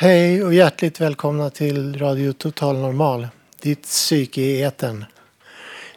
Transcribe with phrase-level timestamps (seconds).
[0.00, 3.28] Hej och hjärtligt välkomna till Radio Total Normal,
[3.62, 5.04] ditt psyke i etern.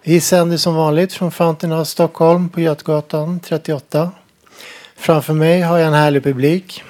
[0.03, 4.11] Vi sänder som vanligt från Fountain House Stockholm på Götgatan 38.
[4.95, 6.83] Framför mig har jag en härlig publik.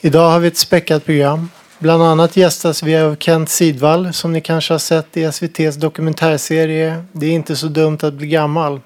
[0.00, 1.50] Idag har vi ett späckat program.
[1.78, 7.04] Bland annat gästas vi av Kent Sidvall som ni kanske har sett i SVTs dokumentärserie
[7.12, 8.80] Det är inte så dumt att bli gammal.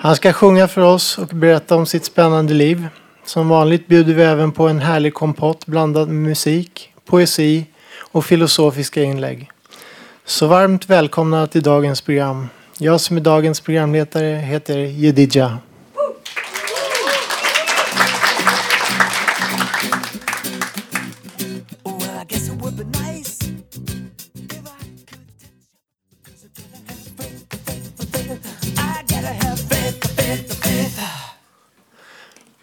[0.00, 2.88] Han ska sjunga för oss och berätta om sitt spännande liv.
[3.24, 7.66] Som vanligt bjuder vi även på en härlig kompott blandad med musik, poesi
[7.98, 9.50] och filosofiska inlägg.
[10.24, 12.48] Så varmt välkomna till dagens program.
[12.78, 15.58] Jag som är dagens programledare heter Jedidja.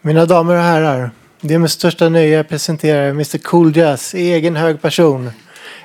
[0.06, 1.12] Mina damer och herrar.
[1.42, 5.32] Det är med största nöje jag presenterar Mr Cool Jazz i egen hög person.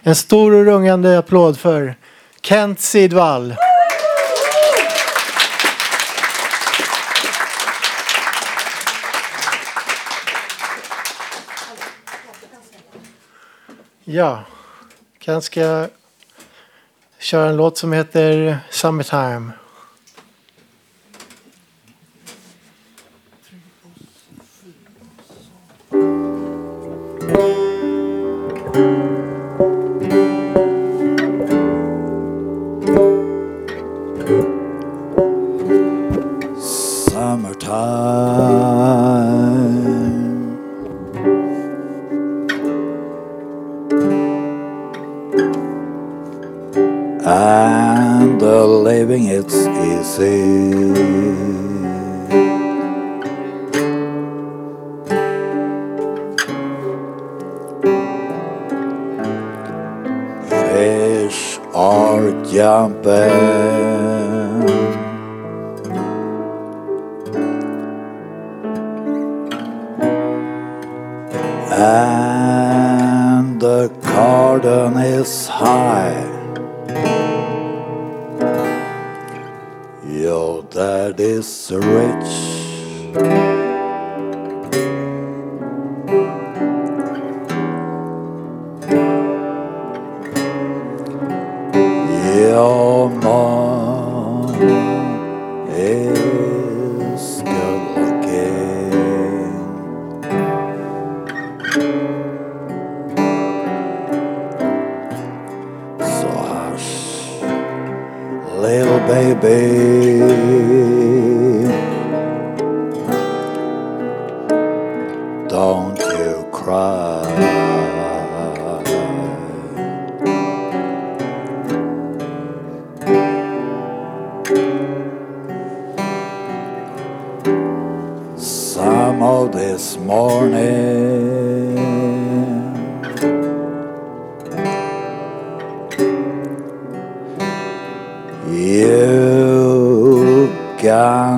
[0.02, 1.94] En stor och rungande applåd för
[2.42, 3.54] Kent Sidvall.
[14.04, 14.44] Ja,
[15.20, 15.86] Kent ska
[17.18, 19.52] köra en låt som heter Summertime.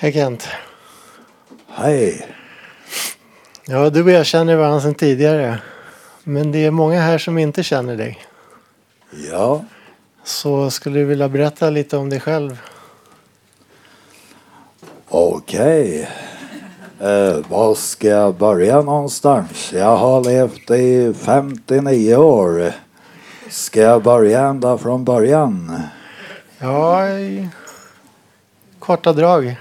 [0.00, 0.48] Hej Kent.
[1.68, 2.26] Hej!
[3.66, 5.58] Ja, du och jag känner varandra sedan tidigare.
[6.24, 8.18] Men det är många här som inte känner dig.
[9.30, 9.64] Ja,
[10.24, 12.58] Så skulle du vilja berätta lite om dig själv?
[15.08, 16.08] okej.
[17.00, 19.72] Eh, var ska jag börja någonstans?
[19.72, 22.72] Jag har levt i 59 år.
[23.50, 25.82] Ska jag börja ända från början?
[26.58, 27.48] Ja, i
[28.78, 29.56] korta drag.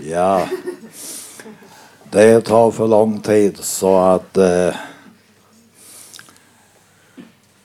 [0.00, 0.48] Ja.
[2.10, 4.36] Det tar för lång tid så att...
[4.36, 4.74] Eh,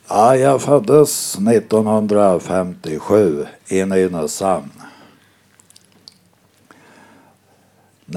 [0.07, 4.71] ja, jag föddes 1957 i Nynäshamn.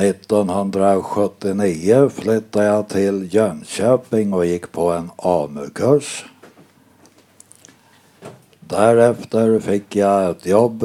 [0.00, 6.24] 1979 flyttade jag till Jönköping och gick på en AMU-kurs.
[8.60, 10.84] Därefter fick jag ett jobb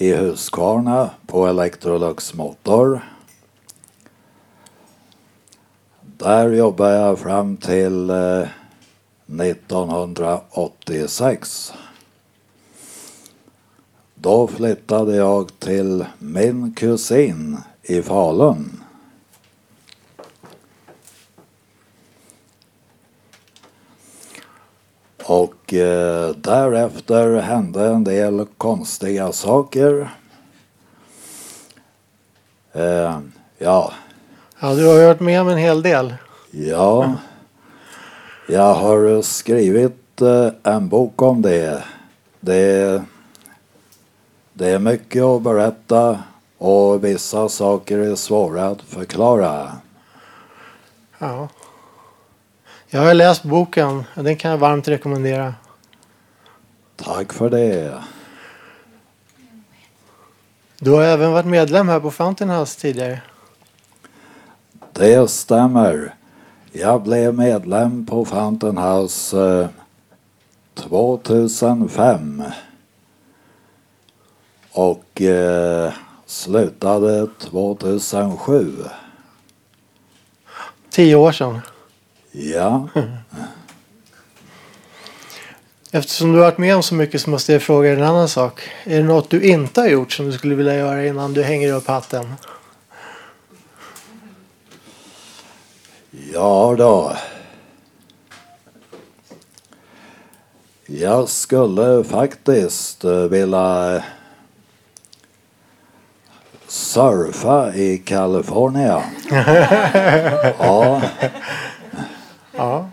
[0.00, 3.00] i Huskvarna på Electrolux Motor.
[6.00, 8.48] Där jobbade jag fram till eh,
[9.40, 11.72] 1986.
[14.14, 18.82] Då flyttade jag till min kusin i Falun.
[25.28, 30.10] Och eh, därefter hände en del konstiga saker.
[32.72, 33.18] Eh,
[33.58, 33.92] ja,
[34.60, 36.14] Ja, du har varit med om en hel del.
[36.50, 37.14] ja.
[38.48, 41.84] Jag har skrivit eh, en bok om det.
[42.40, 43.02] Det,
[44.52, 46.18] det är mycket att berätta
[46.58, 49.72] och vissa saker är svåra att förklara.
[51.18, 51.48] Ja.
[52.90, 55.54] Jag har läst boken och den kan jag varmt rekommendera.
[56.96, 58.02] Tack för det.
[60.78, 63.20] Du har även varit medlem här på Fountain House tidigare.
[64.92, 66.14] Det stämmer.
[66.72, 69.68] Jag blev medlem på Fountain House eh,
[70.74, 72.42] 2005.
[74.72, 75.92] Och eh,
[76.26, 78.74] slutade 2007.
[80.90, 81.60] Tio år sedan.
[82.32, 82.88] Ja,
[85.90, 88.70] Eftersom du har varit med om så mycket så måste jag fråga en annan sak.
[88.84, 91.72] Är det något du inte har gjort som du skulle vilja göra innan du hänger
[91.72, 92.34] upp hatten?
[96.32, 97.16] ja då.
[100.86, 104.02] Jag skulle faktiskt eh, vilja
[106.66, 109.02] surfa i Kalifornien.
[110.58, 111.02] Ja.
[112.58, 112.88] Ja.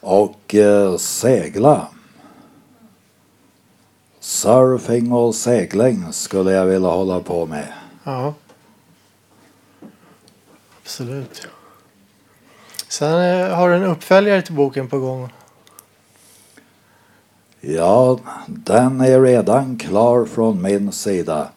[0.00, 1.86] Och eh, segla.
[4.20, 7.72] Surfing och segling skulle jag vilja hålla på med.
[8.04, 8.34] Ja.
[10.82, 11.48] Absolut.
[12.88, 15.32] Sen eh, har du en uppföljare till boken på gång.
[17.60, 21.48] Ja, den är redan klar från min sida.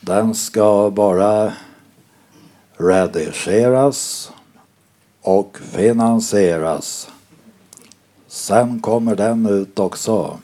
[0.00, 1.52] Den ska bara
[2.76, 4.30] redigeras
[5.22, 7.10] och finansieras.
[8.26, 10.38] Sen kommer den ut också.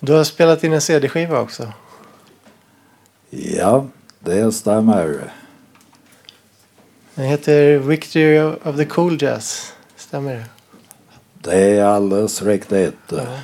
[0.00, 1.72] Du har spelat in en CD-skiva också.
[3.30, 3.86] Ja,
[4.18, 5.32] det stämmer.
[7.14, 9.72] Den heter Victory of the Cool Jazz.
[9.96, 10.44] Stämmer det?
[11.34, 12.94] Det är alldeles riktigt.
[13.08, 13.38] Ja.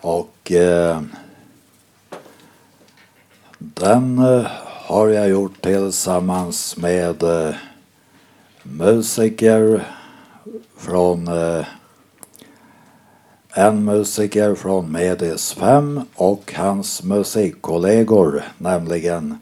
[0.00, 1.02] Och eh,
[3.58, 4.50] den eh,
[4.90, 7.54] har jag gjort tillsammans med eh,
[8.62, 9.86] musiker
[10.76, 11.66] från eh,
[13.54, 19.38] en musiker från Medis 5 och hans musikkollegor, nämligen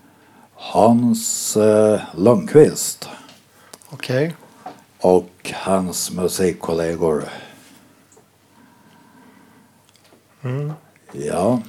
[0.54, 3.08] Hans eh, Lundqvist
[3.90, 4.34] Okej.
[4.98, 7.24] och hans musikkollegor.
[11.12, 11.60] Ja,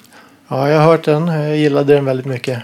[0.48, 1.28] Ja, jag har hört den.
[1.28, 2.64] Jag gillade den väldigt mycket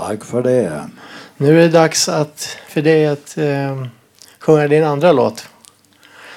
[0.00, 0.88] tack för det.
[1.36, 3.86] Nu är det dags att, för dig att eh,
[4.38, 5.48] sjunga din andra låt.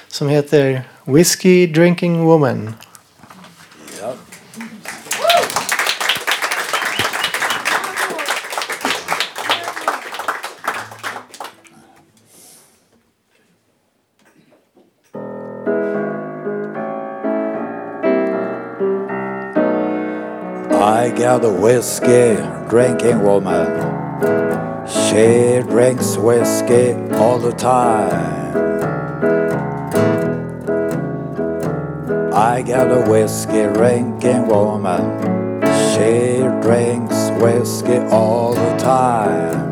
[0.08, 2.74] Som heter Whiskey Drinking Woman.
[21.24, 22.36] I got a whiskey
[22.68, 23.66] drinking woman.
[24.86, 28.54] She drinks whiskey all the time.
[32.34, 35.62] I got a whiskey drinking woman.
[35.94, 39.70] She drinks whiskey all the time.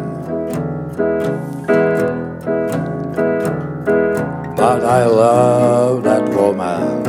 [4.56, 7.02] But I love that woman.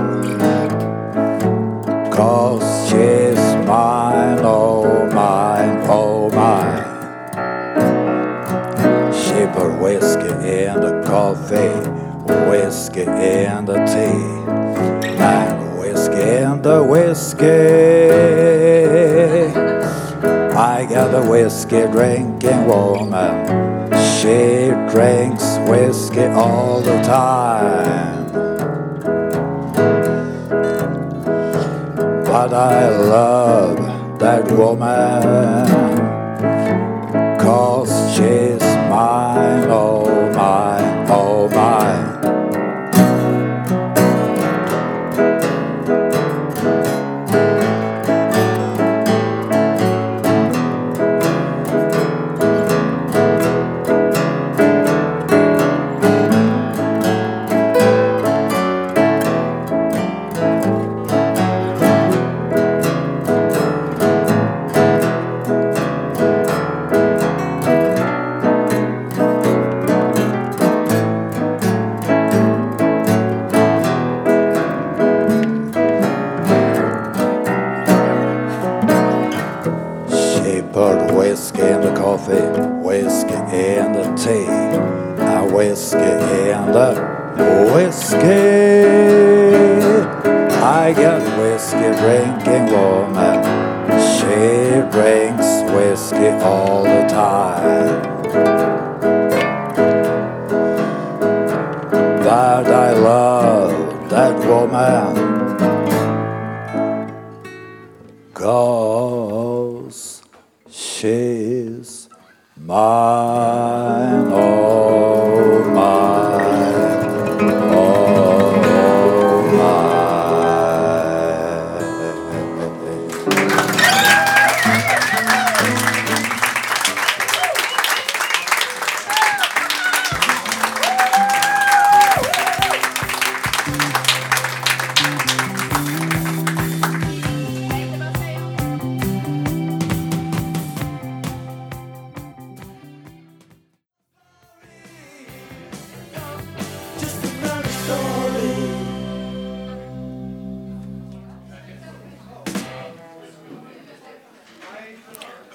[2.12, 4.12] Cause she's mine,
[10.44, 11.90] in the coffee,
[12.50, 14.24] whiskey and the tea,
[15.18, 17.44] and whiskey in the whiskey.
[20.56, 23.90] I got a whiskey drinking woman.
[24.18, 28.32] She drinks whiskey all the time.
[32.26, 36.04] But I love that woman.
[37.40, 40.03] Cause she's mine, oh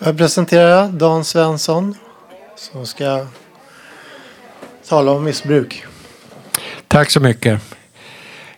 [0.08, 1.94] Jag presenterar Dan Svensson
[2.56, 3.26] som ska
[4.88, 5.84] tala om missbruk.
[6.86, 7.62] Tack så mycket.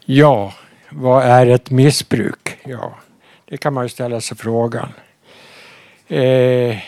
[0.04, 0.54] Ja,
[0.90, 2.58] vad är ett missbruk?
[2.64, 2.94] Ja,
[3.44, 4.88] det kan man ju ställa sig frågan.
[6.08, 6.78] Eh,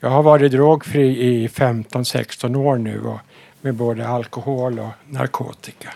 [0.00, 3.18] jag har varit drogfri i 15-16 år nu och
[3.60, 5.94] med både alkohol och narkotika.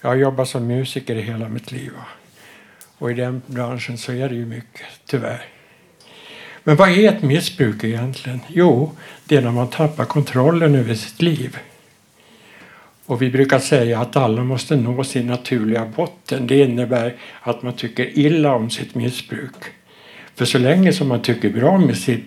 [0.00, 1.92] Jag har jobbat som musiker i hela mitt liv
[2.98, 5.59] och i den branschen så är det ju mycket, tyvärr.
[6.70, 8.40] Men vad är ett missbruk egentligen?
[8.48, 8.90] Jo,
[9.24, 11.58] det är när man tappar kontrollen över sitt liv.
[13.06, 16.46] Och vi brukar säga att alla måste nå sin naturliga botten.
[16.46, 19.54] Det innebär att man tycker illa om sitt missbruk.
[20.34, 22.24] För så länge som man tycker bra om sitt,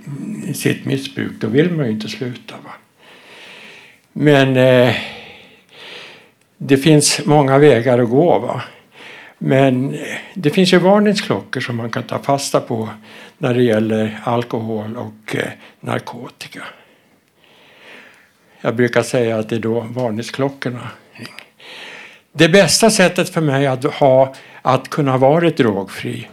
[0.54, 2.56] sitt missbruk, då vill man ju inte sluta.
[2.64, 2.72] Va?
[4.14, 4.96] Men eh,
[6.58, 8.40] det finns många vägar att gå.
[8.40, 8.64] Va?
[9.46, 10.00] Men eh,
[10.34, 12.90] det finns ju varningsklockor som man kan ta fasta på
[13.38, 16.64] när det gäller alkohol och eh, narkotika.
[18.62, 20.90] Jag brukar säga att det är då varningsklockorna
[22.34, 26.28] Det bästa sättet för mig att, ha, att kunna vara drogfri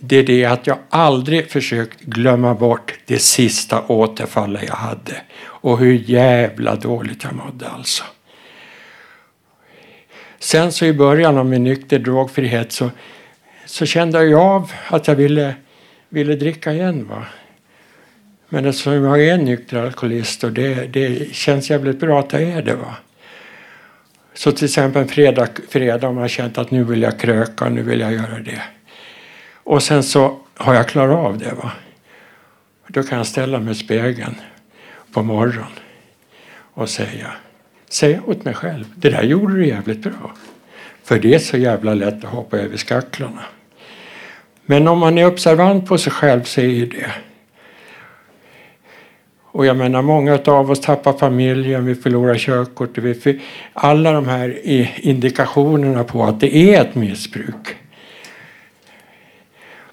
[0.00, 5.22] det är det att jag aldrig försökt glömma bort det sista återfallet jag hade.
[5.44, 8.04] Och hur jävla dåligt jag mådde alltså.
[10.42, 12.90] Sen så i början av min nykter drogfrihet så
[13.66, 15.54] så kände jag av att jag ville,
[16.08, 17.08] ville dricka igen.
[17.08, 17.26] Va?
[18.48, 22.42] Men eftersom jag är en nykter alkoholist och det, det känns jävligt bra att jag
[22.42, 22.74] är det.
[22.74, 22.96] Va?
[24.34, 27.82] Så till exempel en fredag, fredag om jag känt att nu vill jag kröka, nu
[27.82, 28.62] vill jag göra det.
[29.54, 31.54] Och sen så har jag klarat av det.
[31.54, 31.72] Va?
[32.86, 34.34] Då kan jag ställa mig i spegeln
[35.12, 35.72] på morgonen
[36.74, 37.32] och säga,
[37.92, 40.34] säga åt mig själv, det där gjorde du jävligt bra.
[41.04, 43.42] För det är så jävla lätt att hoppa över skacklarna.
[44.66, 47.10] Men om man är observant på sig själv så är det.
[49.44, 53.04] Och jag menar många av oss tappar familjen, vi förlorar körkortet.
[53.04, 53.40] Vi för,
[53.72, 54.60] alla de här
[55.06, 57.76] indikationerna på att det är ett missbruk.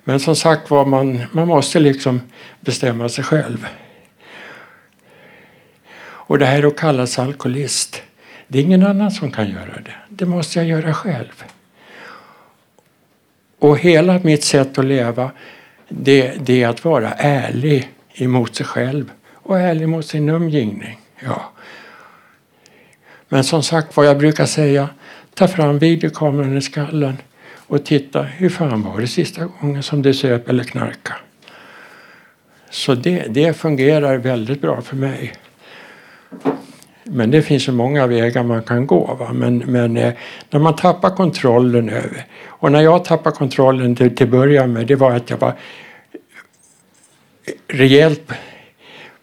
[0.03, 2.21] Men som sagt var, man, man måste liksom
[2.59, 3.67] bestämma sig själv.
[6.29, 8.01] Och det här att kallas alkoholist,
[8.48, 9.93] det är ingen annan som kan göra det.
[10.09, 11.43] Det måste jag göra själv.
[13.59, 15.31] Och hela mitt sätt att leva,
[15.88, 21.00] det, det är att vara ärlig emot sig själv och ärlig mot sin umgivning.
[21.19, 21.51] Ja.
[23.29, 24.89] Men som sagt vad jag brukar säga,
[25.33, 27.17] ta fram videokameran i skallen
[27.67, 31.15] och titta, hur fan var det sista gången som du söp eller knarka?
[32.69, 35.33] Så det, det fungerar väldigt bra för mig.
[37.03, 39.15] Men det finns så många vägar man kan gå.
[39.19, 39.33] Va?
[39.33, 40.13] Men, men eh,
[40.50, 42.25] när man tappar kontrollen över...
[42.45, 45.53] Och när jag tappade kontrollen till, till början med det var att jag var
[47.67, 48.31] rejält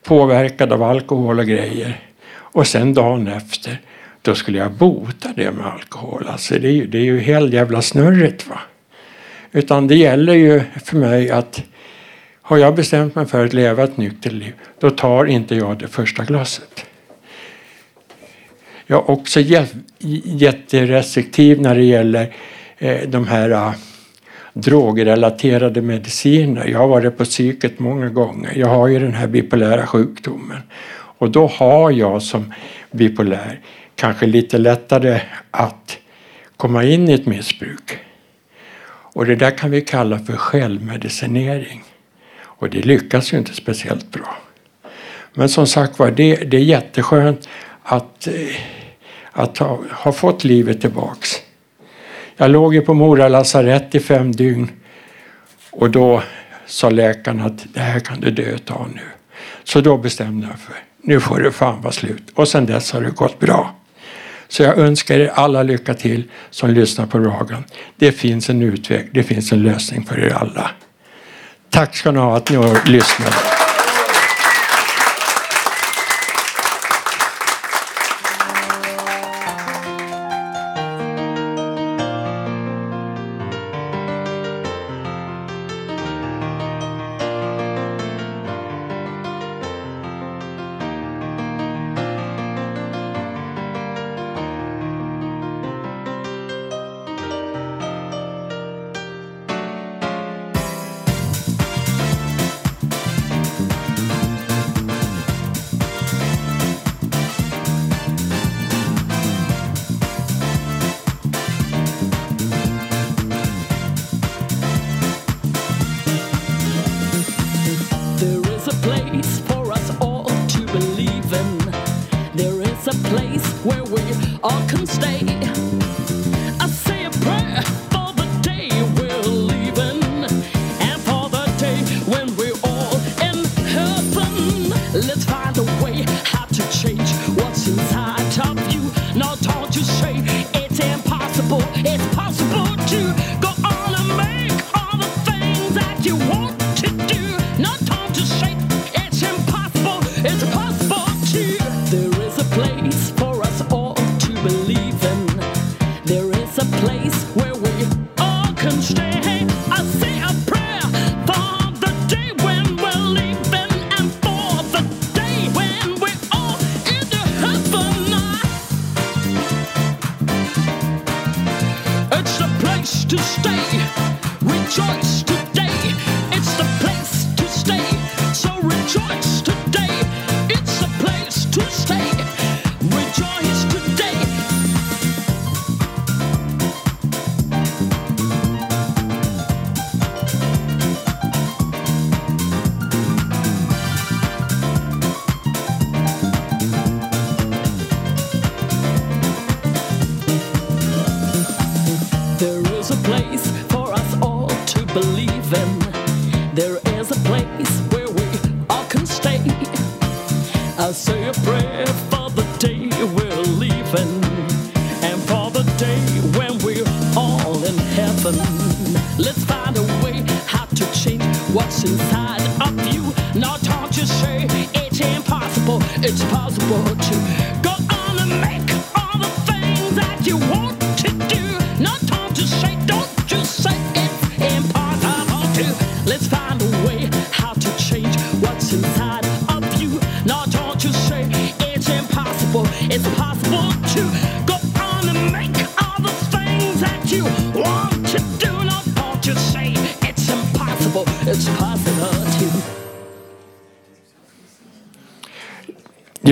[0.05, 2.01] påverkad av alkohol och grejer.
[2.35, 3.81] Och sen dagen efter,
[4.23, 6.27] då skulle jag bota det med alkohol.
[6.29, 8.49] Alltså det är ju, det är ju helt jävla snurrigt.
[8.49, 8.61] Va?
[9.53, 11.63] Utan det gäller ju för mig att
[12.43, 15.89] har jag bestämt mig för att leva ett nyktert liv, då tar inte jag det
[15.89, 16.87] första glaset.
[18.87, 19.41] Jag är också
[20.25, 22.35] jätterestriktiv när det gäller
[22.79, 23.75] eh, de här ah,
[24.53, 26.67] drogrelaterade mediciner.
[26.67, 28.53] Jag har varit på psyket många gånger.
[28.57, 30.63] Jag har ju den här bipolära sjukdomen.
[31.19, 32.55] Och då har jag som
[32.91, 33.61] bipolär
[33.95, 35.99] kanske lite lättare att
[36.57, 37.99] komma in i ett missbruk.
[38.89, 41.85] Och det där kan vi kalla för självmedicinering.
[42.39, 44.37] Och det lyckas ju inte speciellt bra.
[45.35, 47.49] Men som sagt var, det, det är jätteskönt
[47.87, 48.57] att, eh,
[49.33, 51.31] att ha, ha fått livet tillbaks.
[52.37, 54.71] Jag låg ju på Mora lasarett i fem dygn
[55.71, 56.23] och då
[56.67, 59.01] sa läkaren att det här kan du dö av nu.
[59.65, 62.33] Så då bestämde jag för nu får det fan vara slut.
[62.35, 63.75] Och sen dess har det gått bra.
[64.49, 67.65] Så jag önskar er alla lycka till som lyssnar på Ragan.
[67.97, 70.71] Det finns en utväg, det finns en lösning för er alla.
[71.71, 73.56] Tack ska ni ha att ni har lyssnat.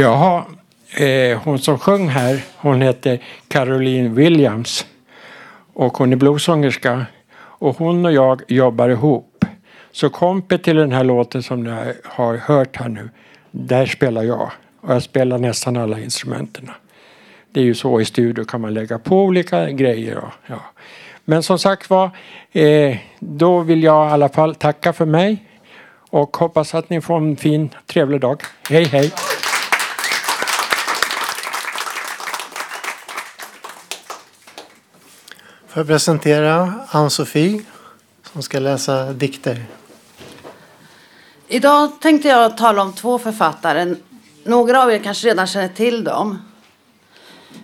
[0.05, 0.45] Jaha,
[0.97, 4.87] eh, hon som sjöng här, hon heter Caroline Williams
[5.75, 9.45] och hon är bluesångerska och hon och jag jobbar ihop.
[9.93, 13.11] Så kompet till den här låten som ni har hört här nu,
[13.51, 16.71] där spelar jag och jag spelar nästan alla instrumenten.
[17.53, 20.17] Det är ju så i studio kan man lägga på olika grejer.
[20.19, 20.61] Och, ja.
[21.25, 22.11] Men som sagt var,
[22.53, 25.45] eh, då vill jag i alla fall tacka för mig
[26.11, 28.43] och hoppas att ni får en fin trevlig dag.
[28.69, 29.13] Hej hej!
[35.75, 37.63] Får jag presentera Ann-Sofie
[38.33, 39.65] som ska läsa dikter.
[41.49, 43.95] Idag tänkte jag tala om två författare.
[44.45, 46.43] Några av er kanske redan känner till dem.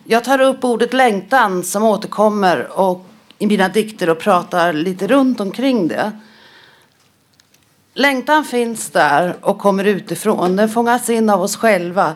[0.05, 3.07] Jag tar upp ordet längtan som återkommer och
[3.39, 6.13] i mina dikter och pratar lite runt omkring det.
[7.95, 10.57] Längtan finns där och kommer utifrån.
[10.57, 12.15] Den fångas in av oss själva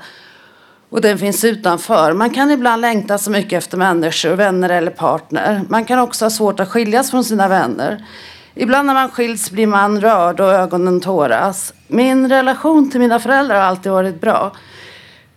[0.94, 2.12] och den finns utanför.
[2.12, 5.62] Man kan ibland längta så mycket efter människor, vänner eller partner.
[5.68, 8.04] Man kan också ha svårt att skiljas från sina vänner.
[8.54, 11.74] Ibland när man skiljs blir man rörd och ögonen tåras.
[11.86, 14.56] Min relation till mina föräldrar har alltid varit bra.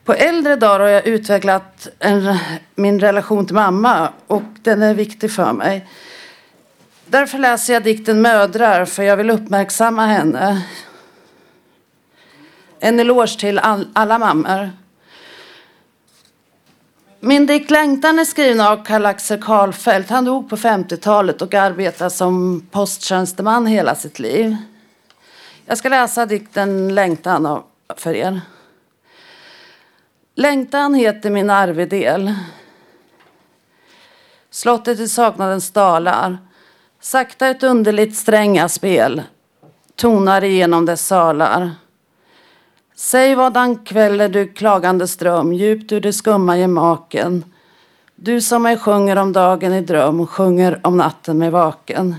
[0.03, 2.37] På äldre dagar har jag utvecklat en,
[2.75, 5.87] min relation till mamma och den är viktig för mig.
[7.05, 10.61] Därför läser jag dikten Mödrar för jag vill uppmärksamma henne.
[12.79, 14.71] En eloge till all, alla mammor.
[17.19, 20.09] Min dikt Längtan är skriven av Karl-Axel Karlfeldt.
[20.09, 24.55] Han dog på 50-talet och arbetade som posttjänsteman hela sitt liv.
[25.65, 27.63] Jag ska läsa dikten Längtan
[27.97, 28.41] för er.
[30.35, 32.33] Längtan heter min arvedel.
[34.49, 36.37] Slottet i saknadens dalar.
[37.01, 39.23] Sakta ett underligt strängaspel
[39.95, 41.71] tonar igenom dess salar.
[42.99, 47.43] Säg vadan kväller du klagande ström djupt ur det skumma gemaken.
[48.15, 52.15] Du som mig sjunger om dagen i dröm sjunger om natten med vaken.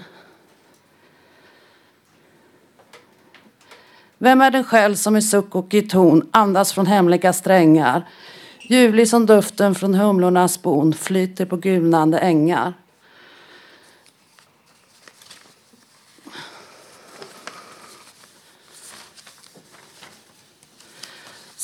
[4.19, 8.09] Vem är den själ som i suck och i ton andas från hemliga strängar?
[8.61, 12.75] Ljuvlig som duften från humlornas bon flyter på gulnande ängar.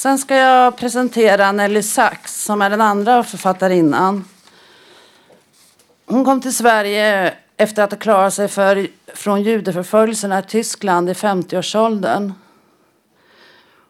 [0.04, 4.24] Sen ska jag presentera Nelly Sachs som är den andra författarinnan.
[6.06, 11.12] Hon kom till Sverige efter att ha klarat sig för, från judeförföljelserna i Tyskland i
[11.12, 12.32] 50-årsåldern.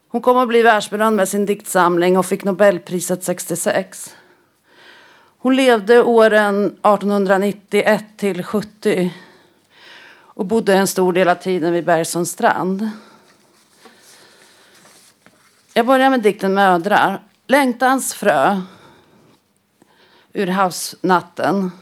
[0.08, 4.16] Hon kom att bli världsberömd med sin diktsamling och fick Nobelpriset 66.
[5.38, 9.14] Hon levde åren 1891 till 70
[10.16, 12.90] och bodde en stor del av tiden vid Bergsons strand.
[15.76, 17.22] Jag börjar med dikten Mödrar.
[17.46, 18.60] Längtans frö
[20.32, 21.72] ur havsnatten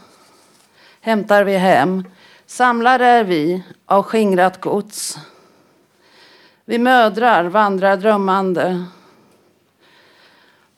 [1.00, 2.04] hämtar vi hem.
[2.46, 5.18] Samlare är vi av skingrat gods.
[6.64, 8.84] Vi mödrar vandrar drömmande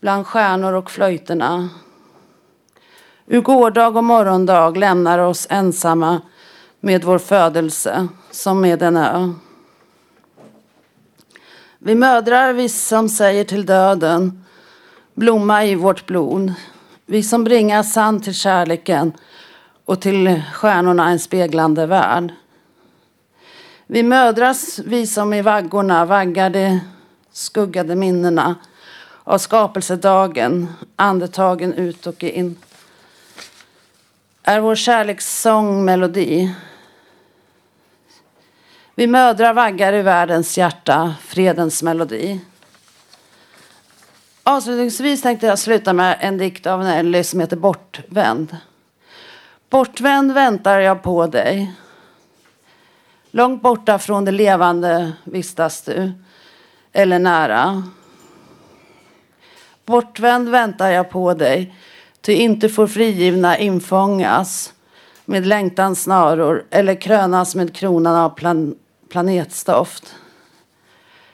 [0.00, 1.68] bland stjärnor och flöjterna.
[3.26, 6.20] Ur gårdag och morgondag lämnar oss ensamma
[6.80, 9.34] med vår födelse som med en ö.
[11.86, 14.44] Vi mödrar, vi som säger till döden
[15.14, 16.54] blomma i vårt blod.
[17.06, 19.12] Vi som bringar sand till kärleken
[19.84, 22.32] och till stjärnorna en speglande värld.
[23.86, 26.80] Vi mödras, vi som i vaggorna vaggar de
[27.32, 28.54] skuggade minnena
[29.24, 32.56] av skapelsedagen, andetagen ut och in.
[34.42, 36.54] Är vår kärlekssång melodi.
[38.96, 42.40] Vi mödrar vaggar i världens hjärta, fredens melodi.
[44.42, 48.56] Avslutningsvis tänkte jag sluta med en dikt av Nelly som heter Bortvänd.
[49.70, 51.72] Bortvänd väntar jag på dig.
[53.30, 56.12] Långt borta från det levande vistas du,
[56.92, 57.82] eller nära.
[59.86, 61.74] Bortvänd väntar jag på dig,
[62.20, 64.72] ty inte får frigivna infångas
[65.24, 68.74] med längtans snaror eller krönas med kronan av plan
[69.14, 70.14] planetstoft.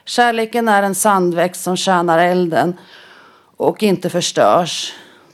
[0.05, 2.79] Kärleken är en sandväxt som tjänar elden
[3.57, 4.93] och inte förstörs.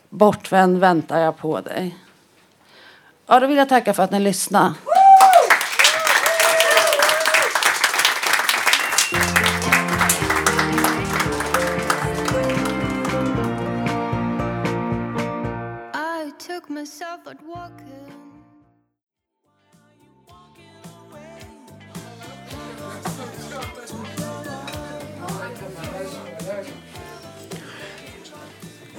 [0.09, 1.97] Bortvänd väntar jag på dig.
[3.25, 4.73] Ja, då vill jag tacka för att ni lyssnade.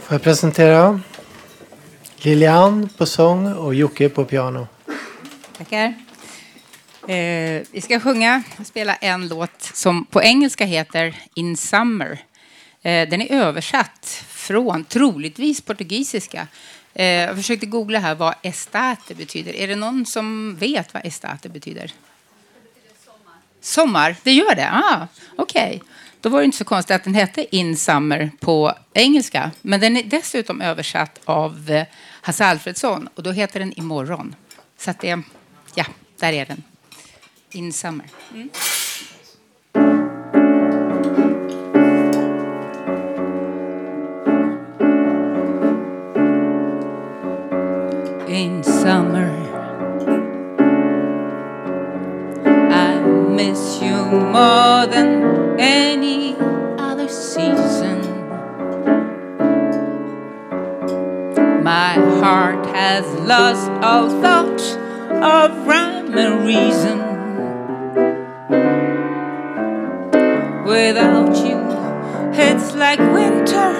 [0.08, 1.00] Får jag presentera
[2.16, 4.66] Lilian på sång och Jocke på piano.
[5.56, 5.94] Tackar.
[7.08, 12.18] Eh, vi ska sjunga och spela en låt som på engelska heter In Summer.
[12.82, 16.46] Eh, den är översatt från troligtvis portugisiska.
[16.94, 19.56] Eh, jag försökte googla här vad estate betyder.
[19.56, 21.92] Är det någon som vet vad estate betyder?
[23.60, 24.70] Sommar, det gör det?
[24.72, 25.66] Ah, Okej.
[25.66, 25.80] Okay.
[26.20, 29.50] Då var det inte så konstigt att den hette In Summer på engelska.
[29.62, 31.86] Men den är dessutom översatt av eh,
[32.20, 34.34] Hasse Alfredsson och då heter den Imorgon.
[34.78, 35.22] Så att det,
[35.74, 35.84] ja,
[36.20, 36.62] där är den.
[37.50, 38.06] In Summer.
[38.34, 38.50] Mm.
[48.28, 49.37] In summer
[53.38, 53.94] miss you
[54.34, 56.34] more than any
[56.76, 58.00] other season.
[61.62, 64.60] My heart has lost all thought
[65.22, 66.98] of rhyme and reason.
[70.64, 71.60] Without you,
[72.32, 73.70] it's like winter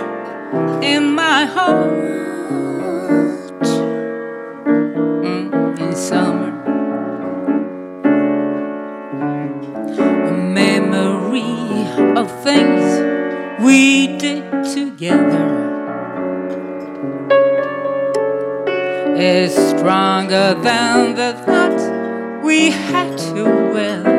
[0.84, 2.27] in my heart.
[20.28, 24.17] Stronger than the thought we had to weather.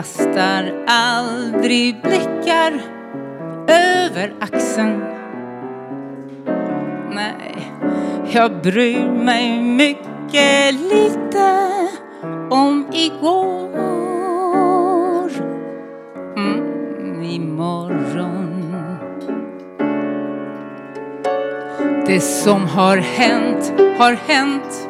[0.00, 2.82] Kastar aldrig blickar
[3.68, 5.04] över axeln.
[7.10, 7.72] Nej,
[8.32, 11.68] jag bryr mig mycket lite
[12.50, 13.70] om igår.
[16.36, 18.74] Mm, imorgon.
[22.06, 24.88] Det som har hänt har hänt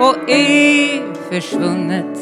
[0.00, 2.17] och är försvunnet.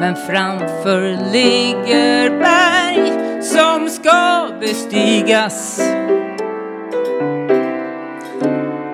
[0.00, 5.80] Men framför ligger berg som ska bestigas.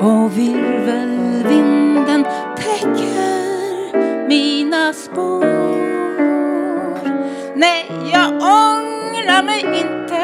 [0.01, 2.25] Och virvelvinden
[2.57, 5.45] täcker mina spår.
[7.55, 10.23] Nej, jag ångrar mig inte.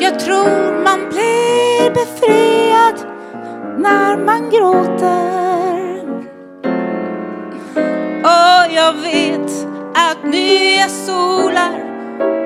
[0.00, 2.94] Jag tror man blir befriad
[3.78, 5.39] när man gråter.
[8.90, 11.74] Jag vet att nya solar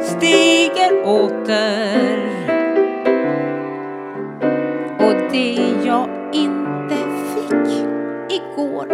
[0.00, 2.18] stiger åter.
[4.98, 6.96] Och det jag inte
[7.34, 7.86] fick
[8.28, 8.88] igår,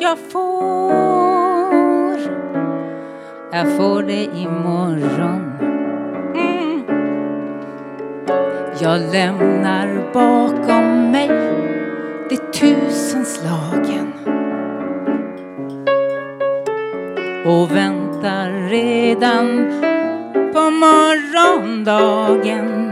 [0.00, 0.60] jag får.
[3.52, 5.52] Jag får det imorgon.
[6.36, 6.82] Mm.
[8.80, 11.28] Jag lämnar bakom mig
[12.28, 14.19] de tusen slagen
[17.44, 19.70] och väntar redan
[20.52, 22.89] på morgondagen.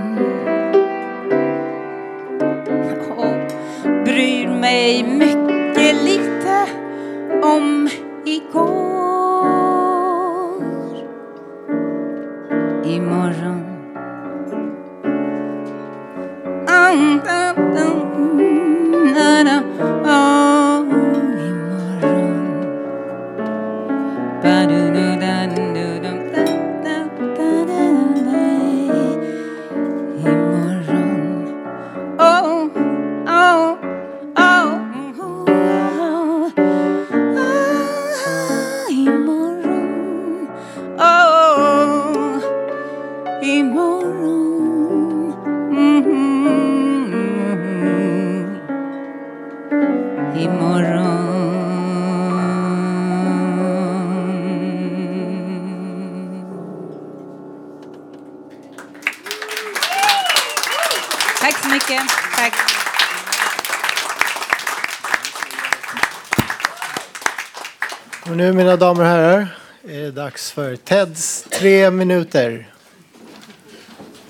[68.79, 69.49] Damer och herrar
[69.89, 72.69] är det dags för Teds tre minuter.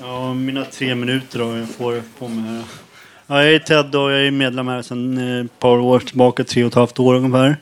[0.01, 2.65] Ja, mina tre minuter då jag får på mig här.
[3.27, 6.45] Ja, jag är Ted och jag är medlem här sedan eh, ett par år tillbaka,
[6.45, 7.57] tre och ett halvt år ungefär.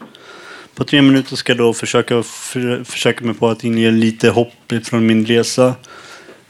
[0.74, 4.72] På tre minuter ska jag då försöka, för, försöka mig på att inge lite hopp
[4.84, 5.74] från min resa.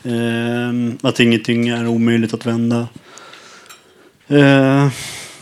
[0.04, 2.88] Ehm, att ingenting är omöjligt att vända.
[4.28, 4.90] Ehm,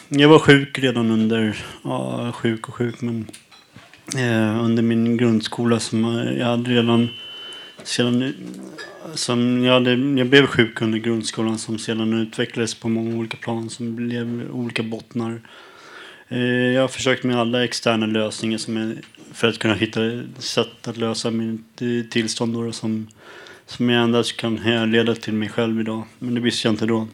[0.08, 3.26] jag var sjuk redan under, ja sjuk och sjuk men
[4.16, 7.08] eh, under min grundskola som eh, jag hade redan
[7.82, 8.34] sedan
[9.14, 13.70] som jag, hade, jag blev sjuk under grundskolan som sedan utvecklades på många olika plan
[13.70, 15.40] som blev olika bottnar.
[16.28, 18.96] Eh, Jag har försökt med alla externa lösningar som är,
[19.32, 20.00] för att kunna hitta
[20.38, 23.06] sätt att lösa mitt eh, tillstånd då, som,
[23.66, 26.02] som jag endast kan härleda till mig själv idag.
[26.18, 27.08] Men det visste jag inte då.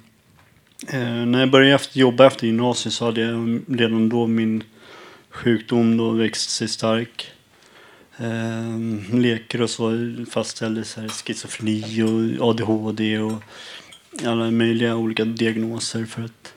[0.88, 4.62] Eh, när jag började efter, jobba efter gymnasiet så hade jag redan då min
[5.30, 7.30] sjukdom då växte sig stark.
[8.16, 12.02] Eh, leker och så fastställdes här schizofreni
[12.38, 13.42] och ADHD och
[14.24, 16.54] alla möjliga olika diagnoser för att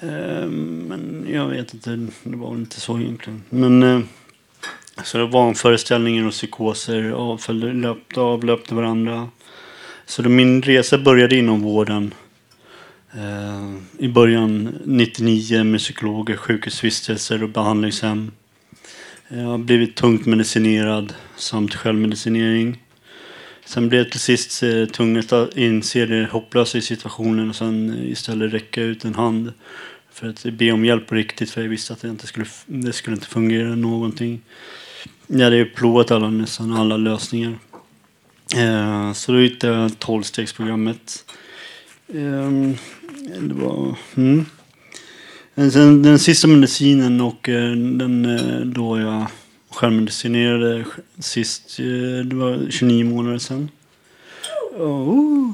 [0.00, 1.90] eh, men jag vet inte,
[2.22, 3.42] det var väl inte så egentligen.
[3.50, 4.00] Men eh,
[5.04, 9.28] så vanföreställningar och psykoser avföljde, löpte, avlöpte varandra.
[10.06, 12.14] Så då min resa började inom vården.
[13.14, 18.30] Eh, I början 99 med psykologer, sjukhusvistelser och behandlingshem.
[19.28, 22.82] Jag har blivit tungt medicinerad samt självmedicinering.
[23.64, 28.02] Sen blev det till sist tungt tvunget att inse det hopplösa i situationen och sen
[28.04, 29.52] istället räcka ut en hand
[30.12, 32.92] för att be om hjälp på riktigt för jag visste att det inte skulle, det
[32.92, 34.40] skulle inte fungera någonting.
[35.26, 37.58] Jag hade ju provat alla, nästan alla lösningar.
[38.56, 41.24] Eh, så då hittade jag tolvstegsprogrammet.
[42.14, 42.76] Ehm,
[43.38, 43.96] det var...
[44.16, 44.44] Mm.
[45.54, 49.26] Sen den sista medicinen och eh, den eh, då jag
[49.70, 50.84] självmedicinerade
[51.18, 53.68] sist, eh, det var 29 månader sedan.
[54.78, 55.52] Oh.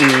[0.00, 0.20] Mm.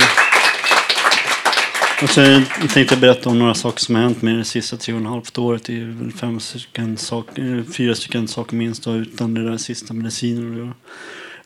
[2.02, 4.76] och så jag tänkte jag berätta om några saker som har hänt med det sista
[4.76, 5.64] tre och ett halvt året.
[5.64, 9.94] Det är väl fem stycken saker, fyra stycken saker minst då, utan det där sista
[9.94, 10.74] medicinen att göra.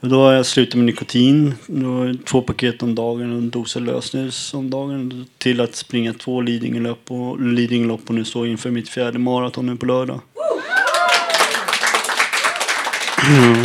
[0.00, 1.54] Och då har jag slutat med nikotin.
[1.66, 5.26] Då två paket om dagen och en dosa lösnus om dagen.
[5.38, 9.66] Till att springa två Lidingölopp och, Lidingölopp och nu står jag inför mitt fjärde maraton
[9.66, 10.20] nu på lördag.
[13.28, 13.64] Mm.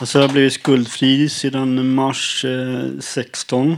[0.00, 3.76] Och så har jag blivit skuldfri sedan mars eh, 16.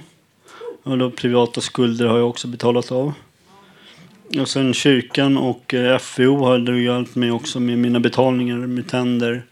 [0.83, 3.13] Och då privata skulder har jag också betalat av.
[4.41, 9.43] Och sen kyrkan och eh, FVO har hjälpt mig också med mina betalningar med tänder.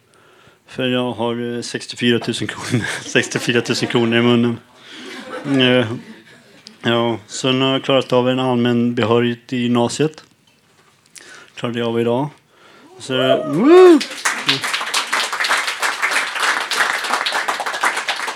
[0.75, 4.59] För jag har eh, 64 000 kronor, 64 000 kronor i munnen.
[5.61, 5.87] Eh,
[6.83, 10.25] ja, sen har jag klarat av en allmän behörighet i gymnasiet.
[11.55, 12.29] Klarade jag av idag.
[12.99, 13.15] Så,
[13.47, 14.01] woo!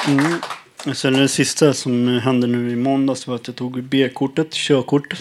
[0.06, 0.94] Mm.
[0.94, 5.14] Sen det sista som hände nu i måndags var att jag tog B-kortet, körkort.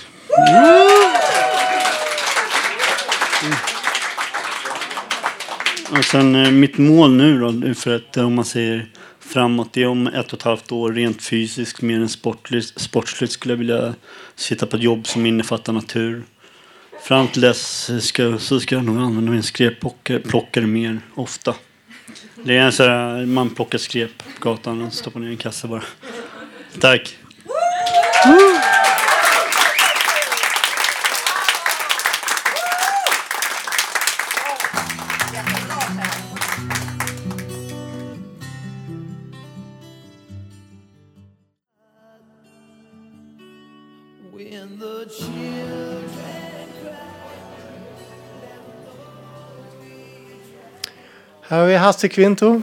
[5.91, 8.87] Och sen eh, mitt mål nu då, för att eh, om man säger
[9.19, 13.33] framåt, det är om ett och ett halvt år rent fysiskt mer än sportligt, sportsligt
[13.33, 13.95] skulle jag vilja
[14.35, 16.23] sitta på ett jobb som innefattar natur.
[17.01, 21.55] Fram till dess ska, så ska jag nog använda min skräpplockare mer ofta.
[22.43, 25.37] Det är en sån här, man plockar skräp på gatan och stoppar ner i en
[25.37, 25.83] kasse bara.
[26.79, 27.17] Tack!
[51.49, 52.61] Här har vi Hasse Kvinto.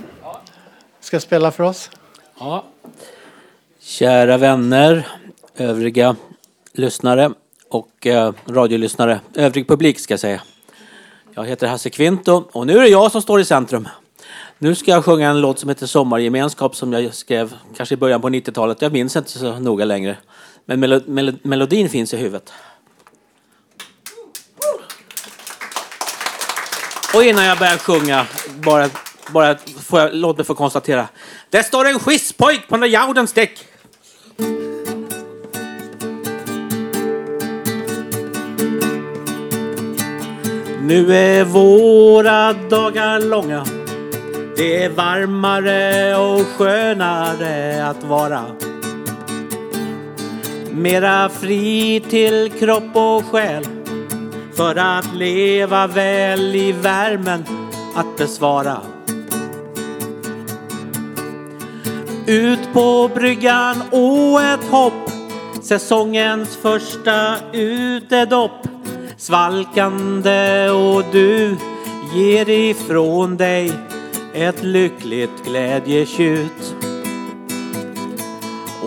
[1.01, 1.91] Ska spela för oss.
[2.39, 2.65] Ja.
[3.81, 5.07] Kära vänner,
[5.57, 6.17] övriga
[6.73, 7.33] lyssnare
[7.69, 10.43] och eh, radiolyssnare, övrig publik ska jag säga.
[11.35, 13.89] Jag heter Hasse Kvinto och nu är det jag som står i centrum.
[14.59, 18.21] Nu ska jag sjunga en låt som heter Sommargemenskap som jag skrev kanske i början
[18.21, 18.83] på 90-talet.
[18.83, 20.17] Jag minns inte så noga längre.
[20.65, 20.81] Men
[21.43, 22.53] melodin finns i huvudet.
[27.15, 28.27] Och innan jag börjar sjunga,
[28.65, 28.89] bara,
[29.33, 31.09] bara får jag, låt mig få konstatera.
[31.51, 33.59] Det står en schisspojk på den jordens däck.
[40.83, 43.65] Nu är våra dagar långa.
[44.57, 48.45] Det är varmare och skönare att vara.
[50.71, 53.74] Mera fri till kropp och själ.
[54.57, 57.45] För att leva väl i värmen
[57.95, 58.81] att besvara.
[62.27, 65.11] Ut på bryggan och ett hopp.
[65.63, 68.69] Säsongens första utedopp.
[69.17, 71.57] Svalkande och du
[72.15, 73.73] ger ifrån dig
[74.35, 76.75] ett lyckligt glädjetjut.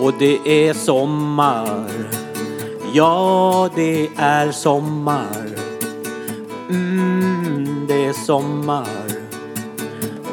[0.02, 2.17] Och det är sommar.
[2.92, 5.46] Ja, det är sommar.
[6.70, 8.86] Mm, det är sommar.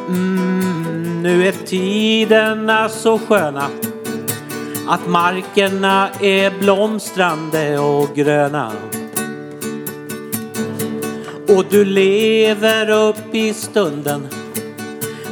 [0.07, 3.67] Mm, nu är tiderna så sköna
[4.87, 8.71] att markerna är blomstrande och gröna.
[11.47, 14.27] Och du lever upp i stunden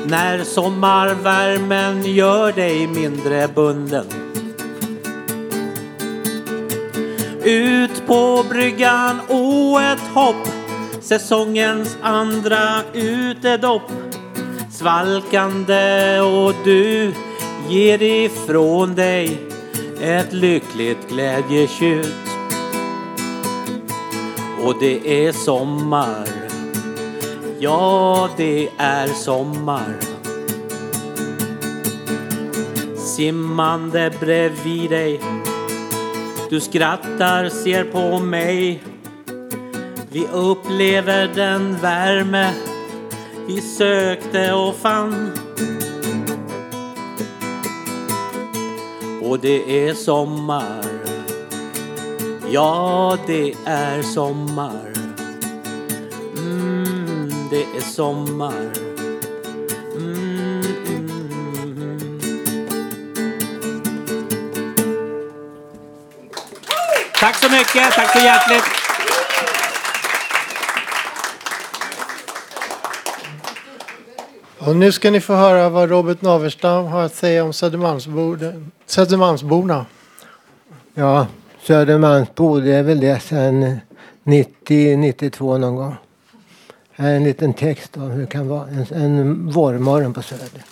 [0.05, 4.22] när sommarvärmen gör dig mindre bunden.
[7.45, 10.47] Ut på bryggan och ett hopp.
[11.01, 13.91] Säsongens andra utedopp.
[14.71, 17.13] Svalkande och du
[17.69, 19.39] ger ifrån dig
[20.01, 22.13] ett lyckligt glädjetjut.
[24.63, 26.27] Och det är sommar.
[27.59, 29.95] Ja, det är sommar.
[32.97, 35.42] Simmande bredvid dig
[36.53, 38.83] du skrattar, ser på mig.
[40.11, 42.53] Vi upplever den värme
[43.47, 45.31] vi sökte och fann.
[49.23, 50.83] Och det är sommar.
[52.51, 54.93] Ja, det är sommar.
[56.37, 58.92] Mm, det är sommar.
[67.23, 68.63] Tack så mycket, tack så hjärtligt.
[74.59, 79.85] Och nu ska ni få höra vad Robert Naverstam har att säga om Södermalmsbor- Södermalmsborna.
[80.93, 81.27] Ja,
[81.61, 83.79] Södermalmsbo, det är väl det sedan
[84.23, 85.95] 90-92 någon gång.
[86.91, 90.63] Här är en liten text om hur det kan vara en, en vårmorgon på Söder.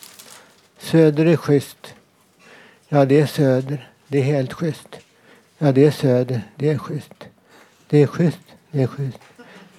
[0.80, 1.93] Söder är schysst.
[2.88, 3.89] Ja, det är Söder.
[4.08, 4.97] Det är helt schysst.
[5.64, 6.41] Ja, det är Söder.
[6.55, 7.14] Det är schysst.
[7.89, 8.39] Det är schysst.
[8.72, 9.20] Det är schysst.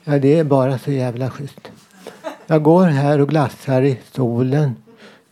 [0.05, 1.71] Ja, det är bara så jävla schysst.
[2.47, 4.77] Jag går här och glassar i solen.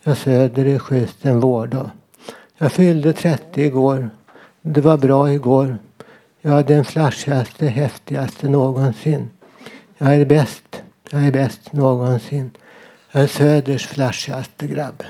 [0.02, 1.90] Ja, Söder är schysst en vårdag.
[2.58, 4.10] Jag fyllde 30 igår.
[4.62, 5.78] Det var bra igår.
[6.40, 9.30] Jag är den flashigaste, häftigaste någonsin.
[9.98, 10.82] Jag är bäst.
[11.10, 12.50] Jag är bäst någonsin.
[13.12, 15.02] Jag är Söders flashigaste grabb.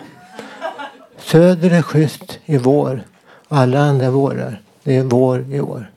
[1.18, 3.02] Söder är schysst i vår.
[3.48, 4.60] Och alla andra vårar.
[4.90, 5.90] Det är vår i år.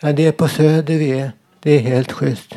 [0.00, 1.32] Ja, det är på Söder vi är.
[1.60, 2.54] Det är helt schysst.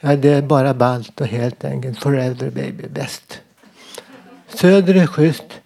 [0.00, 3.40] Ja, det är bara ballt och helt enkelt forever baby bäst.
[4.48, 5.60] Söder är schysst.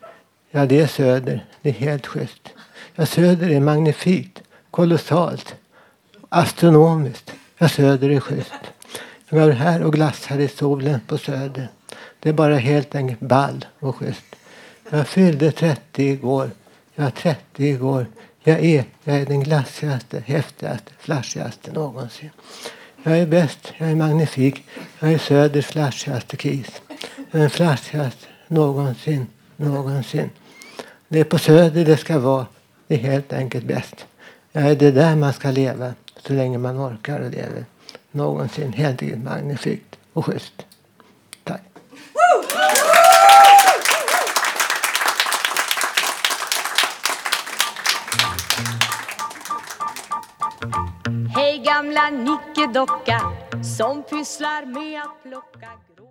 [0.51, 1.45] Ja, det är Söder.
[1.63, 2.49] Det är helt schysst.
[2.95, 4.43] Ja, Söder är magnifikt.
[4.71, 5.55] Kolossalt.
[6.29, 7.33] Astronomiskt.
[7.59, 8.63] Ja, Söder är schysst.
[9.29, 11.69] Jag var här och glassar i solen på Söder.
[12.21, 14.37] Det är bara helt enkelt ball och schysst.
[14.91, 16.51] Jag fyllde 30 igår.
[16.95, 18.07] Jag var 30 igår.
[18.47, 22.31] Jag är, jag är den glassigaste, häftigaste, flashigaste någonsin.
[23.03, 24.65] Jag är bäst, jag är magnifik.
[25.01, 26.83] Jag är Söders flashigaste kis.
[27.17, 29.27] Jag är den flashigaste någonsin,
[29.57, 30.31] någonsin.
[31.09, 32.47] Det är på Söder det ska vara.
[32.87, 34.07] Det är helt enkelt bäst.
[34.53, 35.95] Ja, det är där man ska leva
[36.27, 37.65] så länge man orkar och lever.
[38.11, 40.64] Någonsin helt enkelt magnifikt och schysst.
[51.45, 53.21] Hej gamla nickedocka
[53.77, 56.09] som pysslar med att plocka grå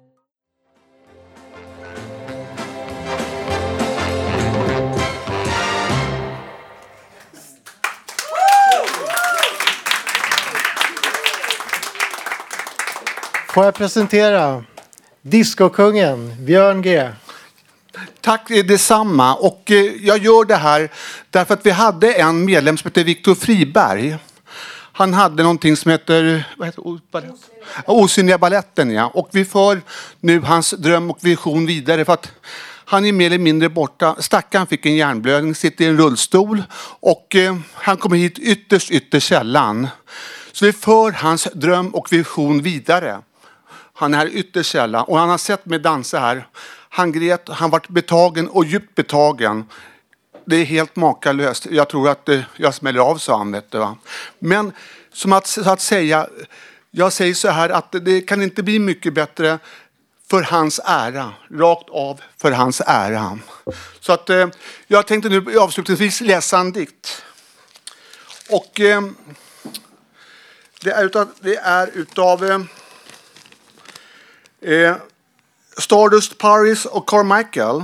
[13.48, 14.64] Får jag presentera
[15.22, 17.10] Discokungen Björn G.
[18.22, 19.36] Tack eh, detsamma.
[19.36, 20.90] Och eh, jag gör det här
[21.30, 24.18] därför att vi hade en medlem som heter Viktor Friberg.
[24.96, 27.00] Han hade någonting som heter, vad heter o-
[27.86, 28.92] Osynliga balletten.
[28.92, 29.12] Ja.
[29.14, 29.82] Och vi för
[30.20, 32.32] nu hans dröm och vision vidare för att
[32.86, 34.16] han är mer eller mindre borta.
[34.20, 36.64] Stackaren fick en hjärnblödning, sitter i en rullstol
[37.00, 39.88] och eh, han kommer hit ytterst, ytterst sällan.
[40.52, 43.20] Så vi för hans dröm och vision vidare.
[43.94, 46.48] Han är här ytterst sällan och han har sett mig dansa här.
[46.90, 49.66] Han grät, han vart betagen och djupt betagen.
[50.46, 51.68] Det är helt makalöst.
[51.72, 53.52] Jag tror att eh, jag smäller av, sa han.
[53.52, 53.98] Vet du, va?
[54.40, 54.72] Men
[55.14, 56.28] som att, så att säga,
[56.92, 59.60] jag säger så här att det kan inte bli mycket bättre
[60.30, 61.34] för hans ära.
[61.52, 63.40] Rakt av för hans ära.
[64.00, 64.48] Så att eh,
[64.88, 67.24] jag tänkte nu avslutningsvis läsa en dikt.
[68.50, 69.02] Och eh,
[70.84, 72.60] det är utav, det är utav eh,
[74.66, 74.96] Eh,
[75.78, 77.84] Stardust Paris och Carmichael.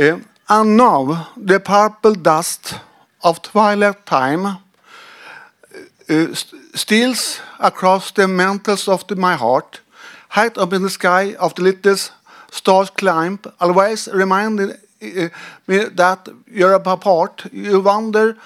[0.00, 2.74] Eh, and now the purple dust
[3.22, 4.46] of twilight time
[6.08, 9.80] eh, st- steals across the mantles of the, my heart.
[10.30, 12.12] Height up in the sky of the littlest
[12.50, 14.72] stars climb, always reminding
[15.02, 15.28] eh,
[15.66, 17.42] me that you're apart.
[17.52, 18.38] You wander,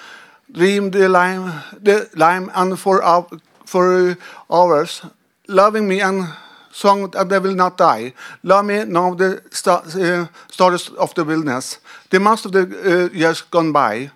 [0.51, 4.15] dream the lime, the lime, and for hou- for uh,
[4.51, 5.01] hours,
[5.47, 6.27] loving me and
[6.75, 8.13] song that they will not die.
[8.43, 11.79] Love me now the star, uh, eh, stories of the wilderness.
[12.09, 14.11] The months of the uh, years gone by.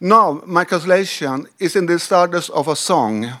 [0.00, 3.32] Now my consolation is in the stardust of a song.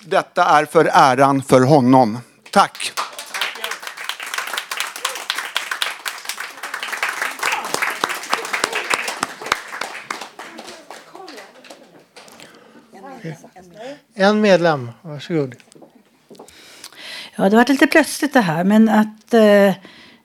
[0.00, 2.18] Detta är för äran för honom.
[2.50, 2.92] Tack!
[14.14, 15.69] En medlem, varsågod.
[17.36, 19.74] Ja, det var lite plötsligt det här, men att eh,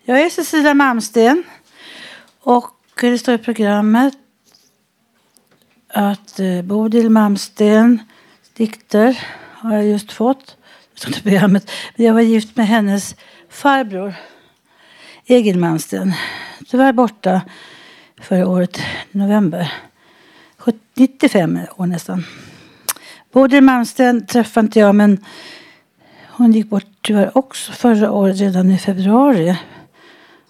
[0.03, 1.43] jag är Cecilia Malmsten
[2.41, 4.13] och det står i programmet
[5.87, 7.99] att eh, Bodil Malmsten
[8.53, 9.19] dikter
[9.51, 10.57] har jag just fått.
[10.93, 11.71] Det står i programmet.
[11.95, 13.15] Men jag var gift med hennes
[13.49, 14.13] farbror
[15.25, 16.13] Egil Malmsten.
[16.67, 17.41] Tyvärr borta
[18.21, 18.77] förra året
[19.11, 19.71] i november.
[20.95, 22.23] 95 år nästan.
[23.31, 25.25] Bodil Malmsten träffade inte jag men
[26.37, 29.57] hon gick bort tyvärr också förra året redan i februari.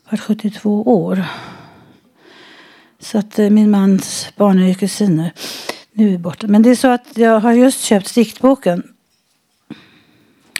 [0.09, 1.25] Var 72 år.
[2.99, 5.33] Så att eh, min mans barn är ju kusiner.
[5.91, 6.47] Nu är borta.
[6.47, 8.83] Men det är så att jag har just köpt diktboken.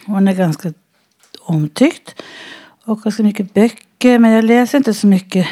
[0.06, 0.72] Hon är ganska
[1.40, 2.22] omtyckt.
[2.84, 4.18] Och ganska mycket böcker.
[4.18, 5.46] Men jag läser inte så mycket.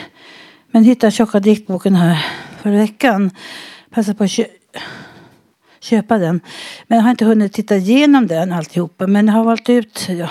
[0.70, 2.27] Men hittade tjocka diktboken här
[2.62, 3.31] förra veckan.
[3.91, 4.39] Passade på att
[5.85, 6.41] köpa den.
[6.87, 9.07] Men jag har inte hunnit titta igenom den alltihopa.
[9.07, 10.30] Men jag har valt ut, ja,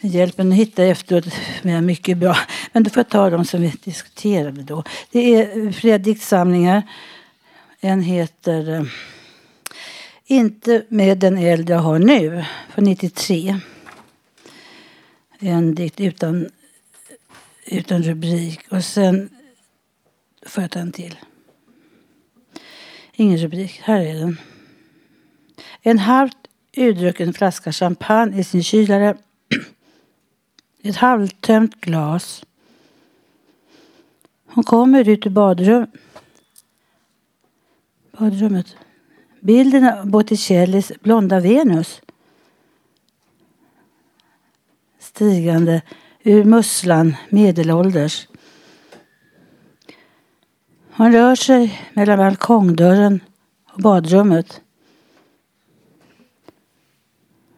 [0.00, 1.24] med hjälpen att hitta efteråt,
[1.62, 2.36] med mycket bra.
[2.72, 4.84] Men då får jag ta dem som vi diskuterade då.
[5.10, 6.82] Det är flera diktsamlingar.
[7.80, 8.82] En heter eh,
[10.26, 13.60] Inte med den eld jag har nu, från 93.
[15.38, 16.48] En dikt utan,
[17.66, 18.60] utan rubrik.
[18.68, 19.28] Och sen
[20.46, 21.16] får jag ta en till.
[23.12, 23.80] Ingen rubrik.
[23.84, 24.36] Här är den.
[25.86, 29.16] En halvt urdrucken flaska champagne i sin kylare.
[30.82, 32.44] Ett halvtömt glas.
[34.46, 35.86] Hon kommer ut ur badrum.
[38.18, 38.76] badrummet.
[39.40, 42.00] Bilden av Botticellis blonda Venus.
[44.98, 45.82] Stigande
[46.22, 48.28] ur musslan medelålders.
[50.90, 53.20] Hon rör sig mellan balkongdörren
[53.72, 54.60] och badrummet.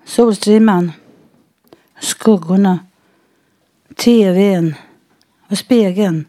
[0.09, 0.93] Solstrimman,
[2.01, 2.79] skuggorna,
[3.97, 4.75] tvn
[5.49, 6.27] och spegeln.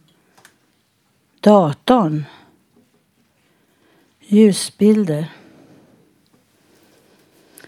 [1.40, 2.26] Datorn.
[4.20, 5.34] Ljusbilder.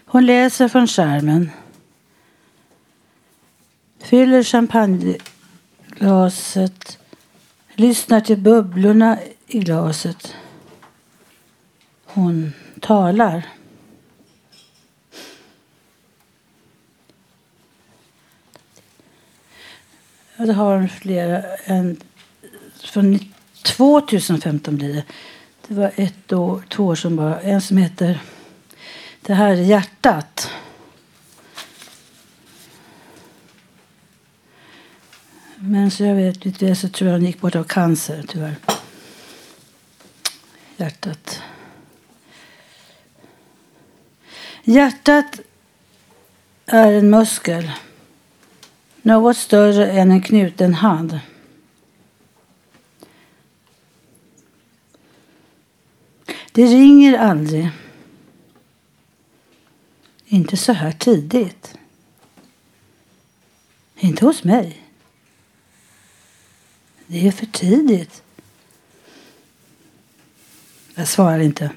[0.04, 1.50] Hon läser från skärmen.
[3.98, 6.98] Fyller champagneglaset.
[7.74, 10.36] Lyssnar till bubblorna i glaset.
[12.04, 13.61] Hon talar.
[20.42, 21.42] Ja, det har de flera.
[21.64, 22.00] En,
[22.80, 23.18] från
[23.62, 25.04] 2015 blir det.
[25.68, 27.40] Det var ett år, två år sedan bara.
[27.40, 28.20] En som heter
[29.20, 30.50] Det här är hjärtat.
[35.56, 38.56] Men så jag vet inte så tror jag han gick bort av cancer tyvärr.
[40.76, 41.42] Hjärtat.
[44.64, 45.40] Hjärtat
[46.66, 47.70] är en muskel.
[49.02, 51.20] Något större än en knuten hand.
[56.52, 57.70] Det ringer aldrig.
[60.26, 61.74] Inte så här tidigt.
[63.96, 64.82] Inte hos mig.
[67.06, 68.22] Det är för tidigt.
[70.94, 71.70] Jag svarar inte.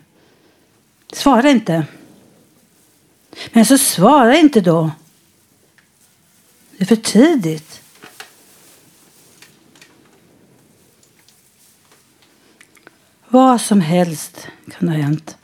[1.13, 1.85] Svara inte.
[3.51, 4.91] Men så svara inte då.
[6.77, 7.81] Det är för tidigt.
[13.27, 15.37] Vad som helst kan ha hänt.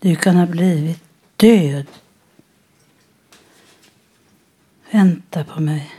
[0.00, 1.02] Du kan ha blivit
[1.36, 1.86] död.
[4.90, 5.94] Vänta på mig.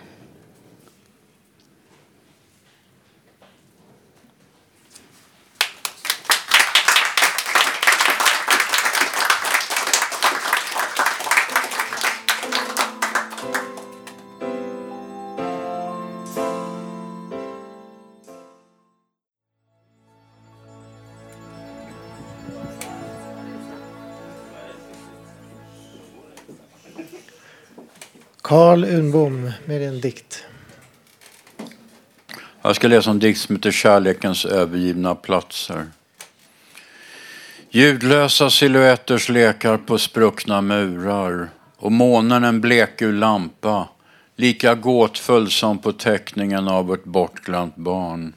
[28.50, 30.46] Karl Unbom med en dikt.
[32.62, 35.86] Jag ska läsa en dikt som heter Kärlekens övergivna platser.
[37.70, 43.90] Ljudlösa silhuetters lekar på spruckna murar och månen en blekgul lampa
[44.36, 48.34] lika gåtfull som på teckningen av ett bortglömt barn.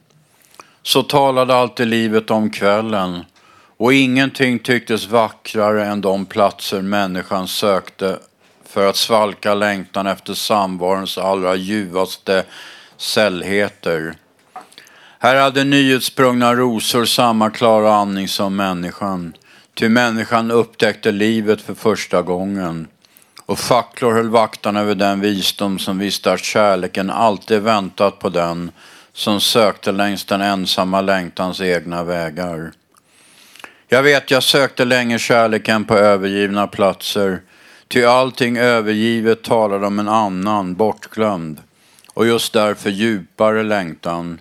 [0.83, 3.25] Så talade alltid livet om kvällen
[3.77, 8.19] och ingenting tycktes vackrare än de platser människan sökte
[8.73, 12.45] för att svalka längtan efter samvarons allra ljuvaste
[12.97, 14.15] sällheter.
[15.19, 19.35] Här hade nyutsprungna rosor samma klara andning som människan.
[19.75, 22.89] Ty människan upptäckte livet för första gången.
[23.47, 28.71] Och facklor höll vaktan över den visdom som visste att kärleken alltid väntat på den
[29.13, 32.73] som sökte längs den ensamma längtans egna vägar.
[33.89, 37.41] Jag vet jag sökte länge kärleken på övergivna platser
[37.93, 41.61] Ty allting övergivet talar om en annan, bortglömd
[42.15, 44.41] och just därför djupare längtan.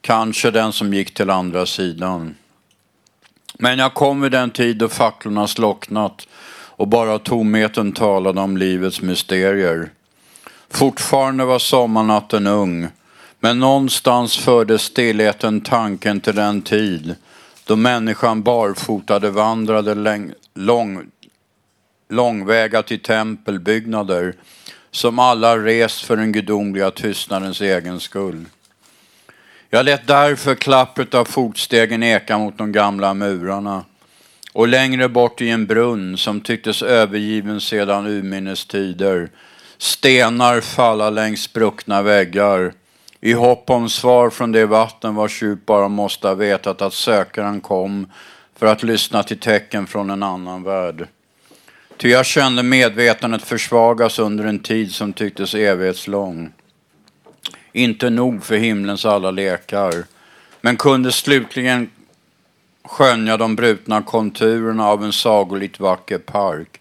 [0.00, 2.34] Kanske den som gick till andra sidan.
[3.58, 9.02] Men jag kom vid den tid då facklorna slocknat och bara tomheten talade om livets
[9.02, 9.90] mysterier.
[10.68, 12.88] Fortfarande var sommarnatten ung,
[13.40, 17.14] men någonstans förde stillheten tanken till den tid
[17.64, 21.06] då människan barfotade vandrade läng- lång,
[22.10, 24.34] långväga till tempelbyggnader
[24.90, 28.44] som alla rest för den gudomliga tystnadens egen skull.
[29.70, 33.84] Jag lät därför klappret av fotstegen eka mot de gamla murarna
[34.52, 39.30] och längre bort i en brunn som tycktes övergiven sedan urminnes tider
[39.78, 42.72] stenar falla längs spruckna väggar
[43.20, 47.60] i hopp om svar från det vatten vars djup bara måste ha vetat att sökaren
[47.60, 48.12] kom
[48.56, 51.08] för att lyssna till tecken från en annan värld.
[52.00, 56.52] Ty jag kände medvetandet försvagas under en tid som tycktes evighetslång.
[57.72, 60.04] Inte nog för himlens alla lekar,
[60.60, 61.90] men kunde slutligen
[62.84, 66.80] skönja de brutna konturerna av en sagolikt vacker park.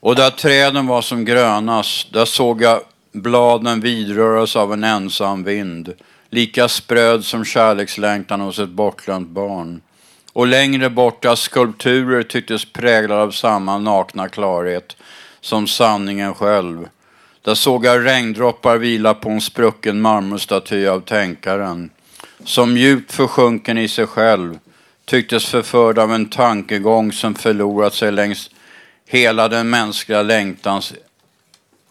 [0.00, 2.80] Och där träden var som grönast, där såg jag
[3.12, 5.92] bladen vidröras av en ensam vind,
[6.30, 9.80] lika spröd som kärlekslängtan hos ett bortglömt barn.
[10.38, 14.96] Och längre borta skulpturer tycktes präglade av samma nakna klarhet
[15.40, 16.88] som sanningen själv.
[17.42, 21.90] Där såg jag regndroppar vila på en sprucken marmorstaty av tänkaren.
[22.44, 24.58] Som djupt försjunken i sig själv
[25.04, 28.50] tycktes förförd av en tankegång som förlorat sig längs
[29.06, 30.94] hela den mänskliga längtans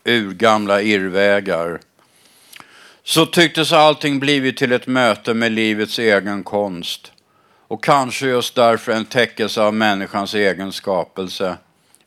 [0.06, 1.80] urgamla irrvägar.
[3.04, 7.12] Så tycktes allting blivit till ett möte med livets egen konst.
[7.68, 11.57] Och kanske just därför en täckelse av människans egen skapelse.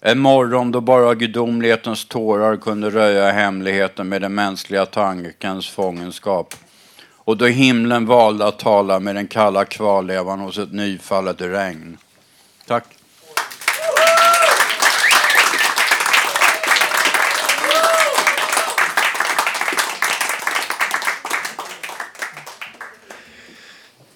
[0.02, 6.54] En morgon då bara gudomlighetens tårar kunde röja hemligheten med den mänskliga tankens fångenskap.
[7.16, 11.98] Och då himlen valde att tala med den kalla kvarlevan hos ett nyfallet regn.
[12.66, 12.99] Tack.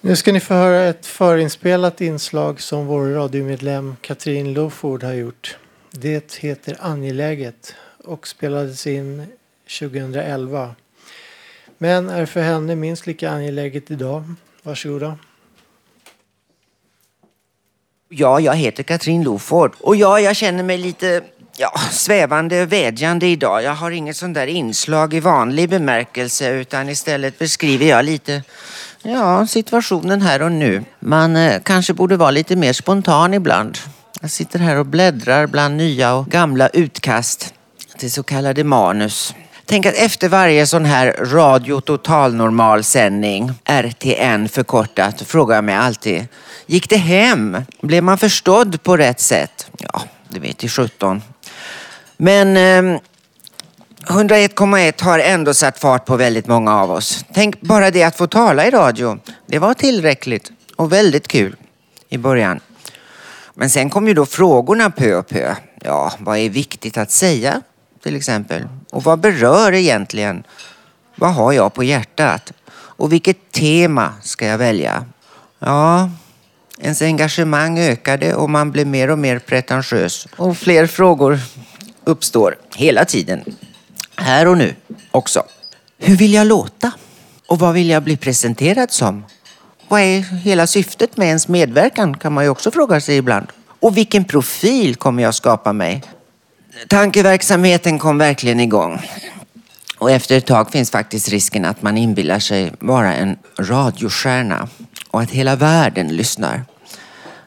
[0.05, 5.57] Nu ska ni få höra ett förinspelat inslag som vår radiomedlem Katrin Loford har gjort.
[5.91, 9.27] Det heter Angeläget och spelades in
[9.79, 10.75] 2011.
[11.77, 14.33] Men är för henne minst lika angeläget idag.
[14.63, 15.17] Varsågoda.
[18.09, 21.23] Ja, jag heter Katrin Loford och ja, jag känner mig lite
[21.57, 23.63] ja, svävande och vädjande idag.
[23.63, 28.43] Jag har inget sånt där inslag i vanlig bemärkelse utan istället beskriver jag lite
[29.03, 30.83] ja, situationen här och nu.
[30.99, 33.77] Man eh, kanske borde vara lite mer spontan ibland.
[34.21, 37.53] Jag sitter här och bläddrar bland nya och gamla utkast
[37.97, 39.33] till så kallade manus.
[39.65, 46.27] Tänk att efter varje sån här radio totalnormal sändning, RTN förkortat, frågar jag mig alltid.
[46.65, 47.57] Gick det hem?
[47.81, 49.67] Blev man förstådd på rätt sätt?
[49.77, 51.21] Ja, det vet i 17.
[52.17, 53.01] Men eh,
[54.07, 57.25] 101,1 har ändå satt fart på väldigt många av oss.
[57.33, 59.19] Tänk bara det att få tala i radio.
[59.47, 61.55] Det var tillräckligt och väldigt kul
[62.09, 62.59] i början.
[63.53, 65.55] Men sen kom ju då frågorna pö och pö.
[65.83, 67.61] Ja, vad är viktigt att säga
[68.03, 68.67] till exempel?
[68.91, 70.43] Och vad berör egentligen?
[71.15, 72.53] Vad har jag på hjärtat?
[72.73, 75.05] Och vilket tema ska jag välja?
[75.59, 76.09] Ja,
[76.79, 80.27] ens engagemang ökade och man blev mer och mer pretentiös.
[80.37, 81.39] Och fler frågor
[82.05, 83.43] uppstår hela tiden.
[84.15, 84.75] Här och nu
[85.11, 85.43] också.
[85.97, 86.91] Hur vill jag låta?
[87.47, 89.25] Och vad vill jag bli presenterad som?
[89.87, 93.47] Vad är hela syftet med ens medverkan kan man ju också fråga sig ibland.
[93.79, 96.03] Och vilken profil kommer jag skapa mig?
[96.87, 99.01] Tankeverksamheten kom verkligen igång.
[99.97, 104.67] Och efter ett tag finns faktiskt risken att man inbillar sig vara en radiostjärna
[105.11, 106.63] och att hela världen lyssnar.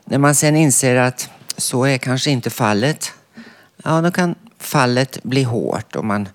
[0.04, 3.12] När man sen inser att så är kanske inte fallet,
[3.84, 6.28] ja då kan fallet blir hårt och man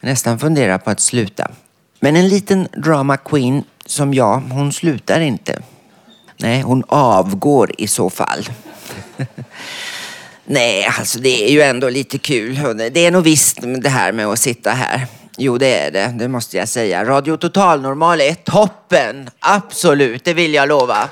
[0.00, 1.50] nästan funderar på att sluta.
[2.00, 5.62] Men en liten drama queen som jag, hon slutar inte.
[6.36, 8.48] Nej, hon avgår i så fall.
[10.44, 12.54] Nej, alltså det är ju ändå lite kul.
[12.92, 15.06] Det är nog visst det här med att sitta här.
[15.38, 16.14] Jo, det är det.
[16.18, 17.04] Det måste jag säga.
[17.04, 19.30] Radio Total Normal är toppen.
[19.40, 21.08] Absolut, det vill jag lova.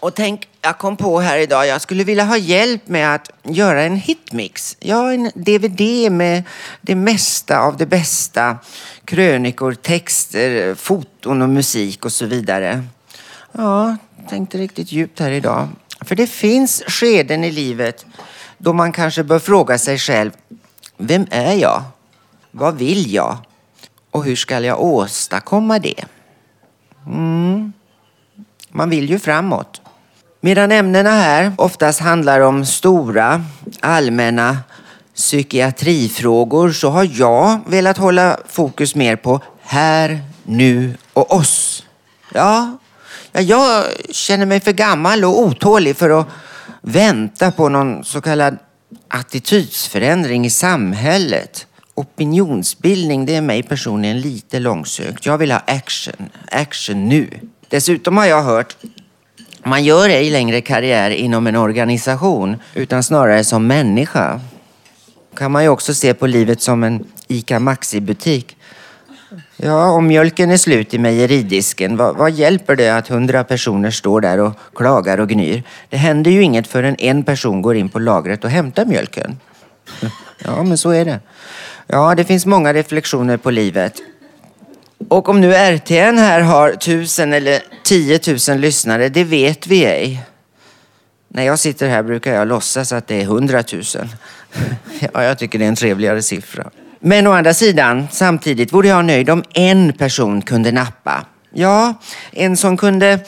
[0.00, 3.82] Och tänk, jag kom på här idag, jag skulle vilja ha hjälp med att göra
[3.82, 4.76] en hitmix.
[4.80, 6.42] Ja, en DVD med
[6.80, 8.58] det mesta av det bästa.
[9.04, 12.84] Krönikor, texter, foton och musik och så vidare.
[13.52, 13.96] Ja,
[14.28, 15.68] tänkte riktigt djupt här idag.
[16.00, 18.06] För det finns skeden i livet
[18.58, 20.30] då man kanske bör fråga sig själv,
[20.96, 21.82] vem är jag?
[22.50, 23.36] Vad vill jag?
[24.10, 26.04] Och hur ska jag åstadkomma det?
[27.06, 27.72] Mm.
[28.68, 29.81] Man vill ju framåt.
[30.44, 33.44] Medan ämnena här oftast handlar om stora,
[33.80, 34.58] allmänna
[35.14, 41.84] psykiatrifrågor så har jag velat hålla fokus mer på här, nu och oss.
[42.34, 42.78] Ja,
[43.32, 46.26] ja jag känner mig för gammal och otålig för att
[46.80, 48.58] vänta på någon så kallad
[49.08, 51.66] attitydsförändring i samhället.
[51.94, 55.26] Opinionsbildning, det är mig personligen lite långsökt.
[55.26, 57.30] Jag vill ha action, action nu.
[57.68, 58.76] Dessutom har jag hört
[59.64, 64.40] man gör ej längre karriär inom en organisation utan snarare som människa.
[65.36, 68.56] kan man ju också se på livet som en ICA Maxi-butik.
[69.56, 74.20] Ja, om mjölken är slut i mejeridisken, vad, vad hjälper det att hundra personer står
[74.20, 75.62] där och klagar och gnyr?
[75.88, 79.38] Det händer ju inget förrän en person går in på lagret och hämtar mjölken.
[80.44, 81.20] Ja, men så är det.
[81.86, 84.00] Ja, det finns många reflektioner på livet.
[85.08, 90.22] Och om nu RTN här har tusen eller tiotusen lyssnare, det vet vi ej.
[91.28, 94.08] När jag sitter här brukar jag låtsas att det är hundratusen.
[95.14, 96.70] Ja, jag tycker det är en trevligare siffra.
[97.00, 101.26] Men å andra sidan, samtidigt vore jag nöjd om en person kunde nappa.
[101.52, 101.94] Ja,
[102.32, 103.18] en som kunde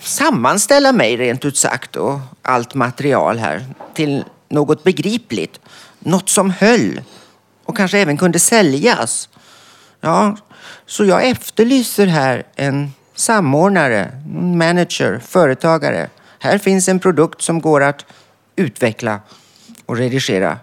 [0.00, 3.64] sammanställa mig rent ut sagt och allt material här
[3.94, 5.60] till något begripligt.
[5.98, 7.00] Något som höll
[7.64, 9.28] och kanske även kunde säljas.
[10.00, 10.36] Ja,
[10.86, 16.08] så jag efterlyser här en samordnare, en manager, företagare.
[16.38, 18.04] Här finns en produkt som går att
[18.56, 19.20] utveckla
[19.86, 20.58] och redigera.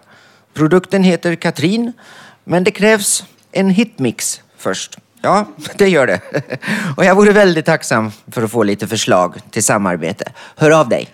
[0.54, 1.92] Produkten heter Katrin,
[2.44, 4.98] men det krävs en hitmix först.
[5.20, 5.46] Ja,
[5.76, 6.20] det gör det.
[6.96, 10.32] Och jag vore väldigt tacksam för att få lite förslag till samarbete.
[10.56, 11.08] Hör av dig.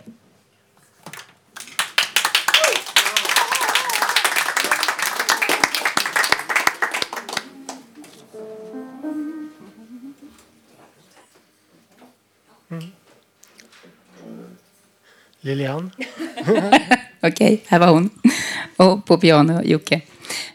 [15.49, 15.91] Lilian?
[17.21, 18.11] Okej, här var hon.
[18.77, 20.01] Och på piano, Jocke.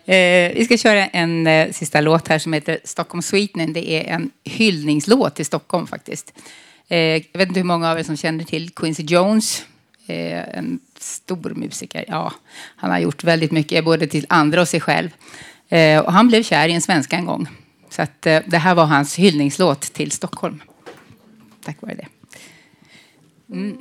[0.05, 3.73] Eh, vi ska köra en eh, sista låt här som heter Stockholm Sweetening.
[3.73, 6.33] Det är en hyllningslåt till Stockholm faktiskt.
[6.87, 9.65] Eh, jag vet inte hur många av er som känner till Quincy Jones.
[10.07, 12.05] Eh, en stor musiker.
[12.07, 12.33] Ja,
[12.75, 15.09] han har gjort väldigt mycket, både till andra och sig själv.
[15.69, 17.47] Eh, och han blev kär i en svenska en gång.
[17.89, 20.61] Så att, eh, det här var hans hyllningslåt till Stockholm.
[21.65, 22.07] Tack vare det.
[23.53, 23.77] Mm.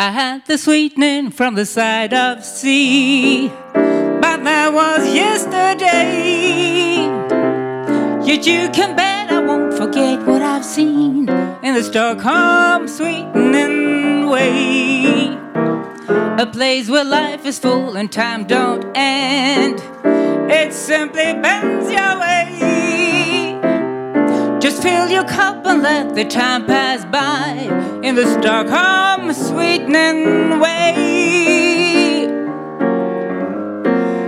[0.00, 6.98] I had the sweetening from the side of sea, but that was yesterday.
[8.24, 11.28] Yet you can bet I won't forget what I've seen
[11.64, 15.36] in the Stockholm sweetening way.
[16.38, 19.82] A place where life is full and time don't end.
[20.48, 22.27] It simply bends your way.
[24.60, 27.70] Just fill your cup and let the time pass by
[28.02, 32.26] in the Stockholm sweetening way.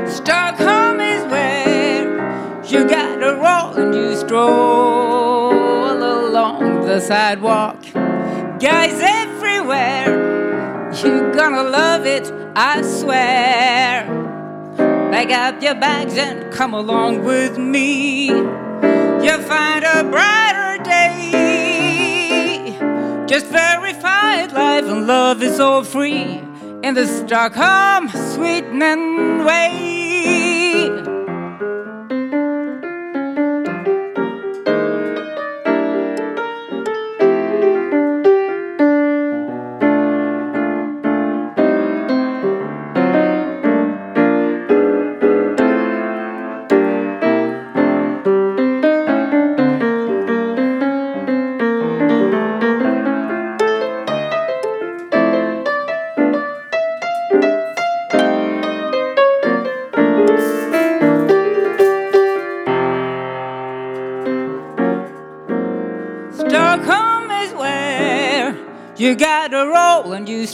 [0.06, 7.82] Stockholm is where you gotta roll and you stroll along the sidewalk.
[8.60, 14.06] Guys everywhere, you're gonna love it, I swear.
[15.10, 18.30] Pack up your bags and come along with me
[19.22, 22.76] you'll find a brighter day.
[23.26, 26.42] Just verified life and love is all free
[26.82, 29.99] in the Stockholm sweetening way.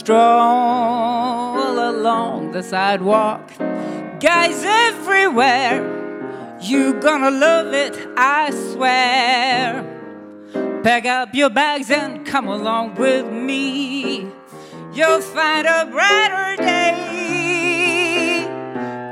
[0.07, 3.51] Stroll along the sidewalk.
[4.21, 5.83] Guys everywhere,
[6.61, 9.83] you gonna love it, I swear.
[10.81, 14.31] Pack up your bags and come along with me.
[14.93, 18.45] You'll find a brighter day.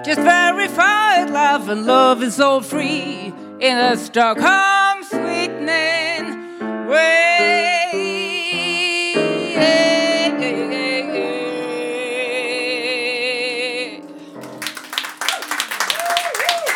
[0.06, 5.95] Just verified love and love is all free in the Stockholm sweetening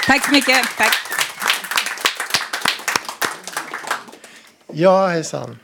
[0.10, 0.58] Tack så mycket.
[0.78, 0.94] Tack.
[4.74, 5.60] Ja, hejsan.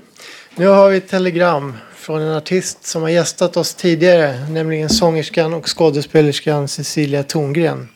[0.55, 5.53] Nu har vi ett telegram från en artist som har gästat oss tidigare, nämligen sångerskan
[5.53, 7.89] och skådespelerskan Cecilia Tongren.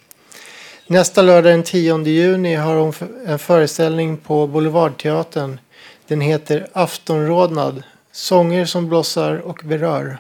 [0.87, 2.93] Nästa lördag den 10 juni har hon
[3.25, 5.59] en föreställning på Boulevardteatern.
[6.07, 10.17] Den heter Aftonrodnad, sånger som blossar och berör.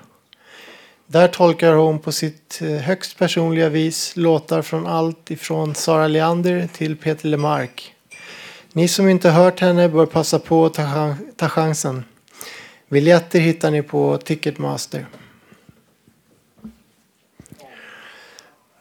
[1.11, 6.67] Där tolkar hon på sitt eh, högst personliga vis låtar från allt ifrån Sara Leander
[6.73, 7.95] till Peter Lemark.
[8.73, 12.03] Ni som inte hört henne bör passa på att ta, ta chansen.
[12.89, 15.05] Biljetter hittar ni på Ticketmaster.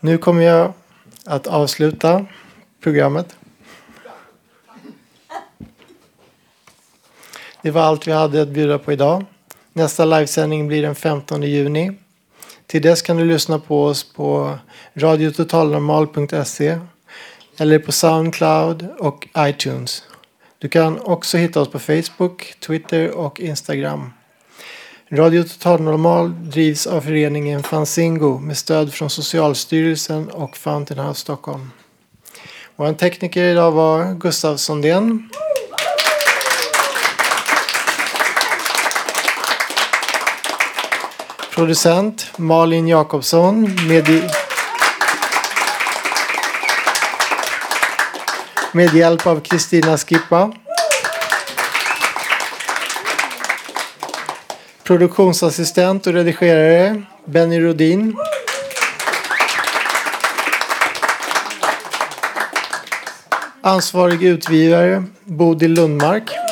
[0.00, 0.72] Nu kommer jag
[1.24, 2.26] att avsluta
[2.80, 3.36] programmet.
[7.62, 9.24] Det var allt vi hade att bjuda på idag.
[9.72, 11.98] Nästa livesändning blir den 15 juni.
[12.68, 14.58] Till dess kan du lyssna på oss på
[14.94, 16.78] radiototalnormal.se
[17.58, 20.02] eller på Soundcloud och iTunes.
[20.58, 24.12] Du kan också hitta oss på Facebook, Twitter och Instagram.
[25.10, 31.70] Radio Total Normal drivs av föreningen Fanzingo med stöd från Socialstyrelsen och Fountain House Stockholm.
[32.76, 35.30] Vår tekniker idag var Gustav Sondén.
[41.58, 43.62] Producent Malin Jakobsson.
[43.88, 44.30] Med,
[48.72, 50.52] med hjälp av Kristina Skippa.
[54.82, 58.16] Produktionsassistent och redigerare Benny Rodin.
[63.62, 66.47] Ansvarig utgivare Bodil Lundmark.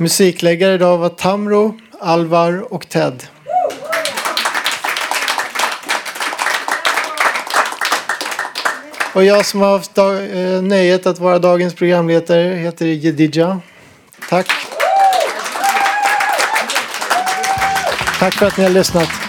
[0.00, 3.22] Musikläggare idag var Tamro, Alvar och Ted.
[9.14, 13.60] Och jag som har haft dag- eh, nöjet att vara dagens programledare heter Jedidja.
[14.28, 14.46] Tack.
[18.18, 19.27] Tack för att ni har lyssnat.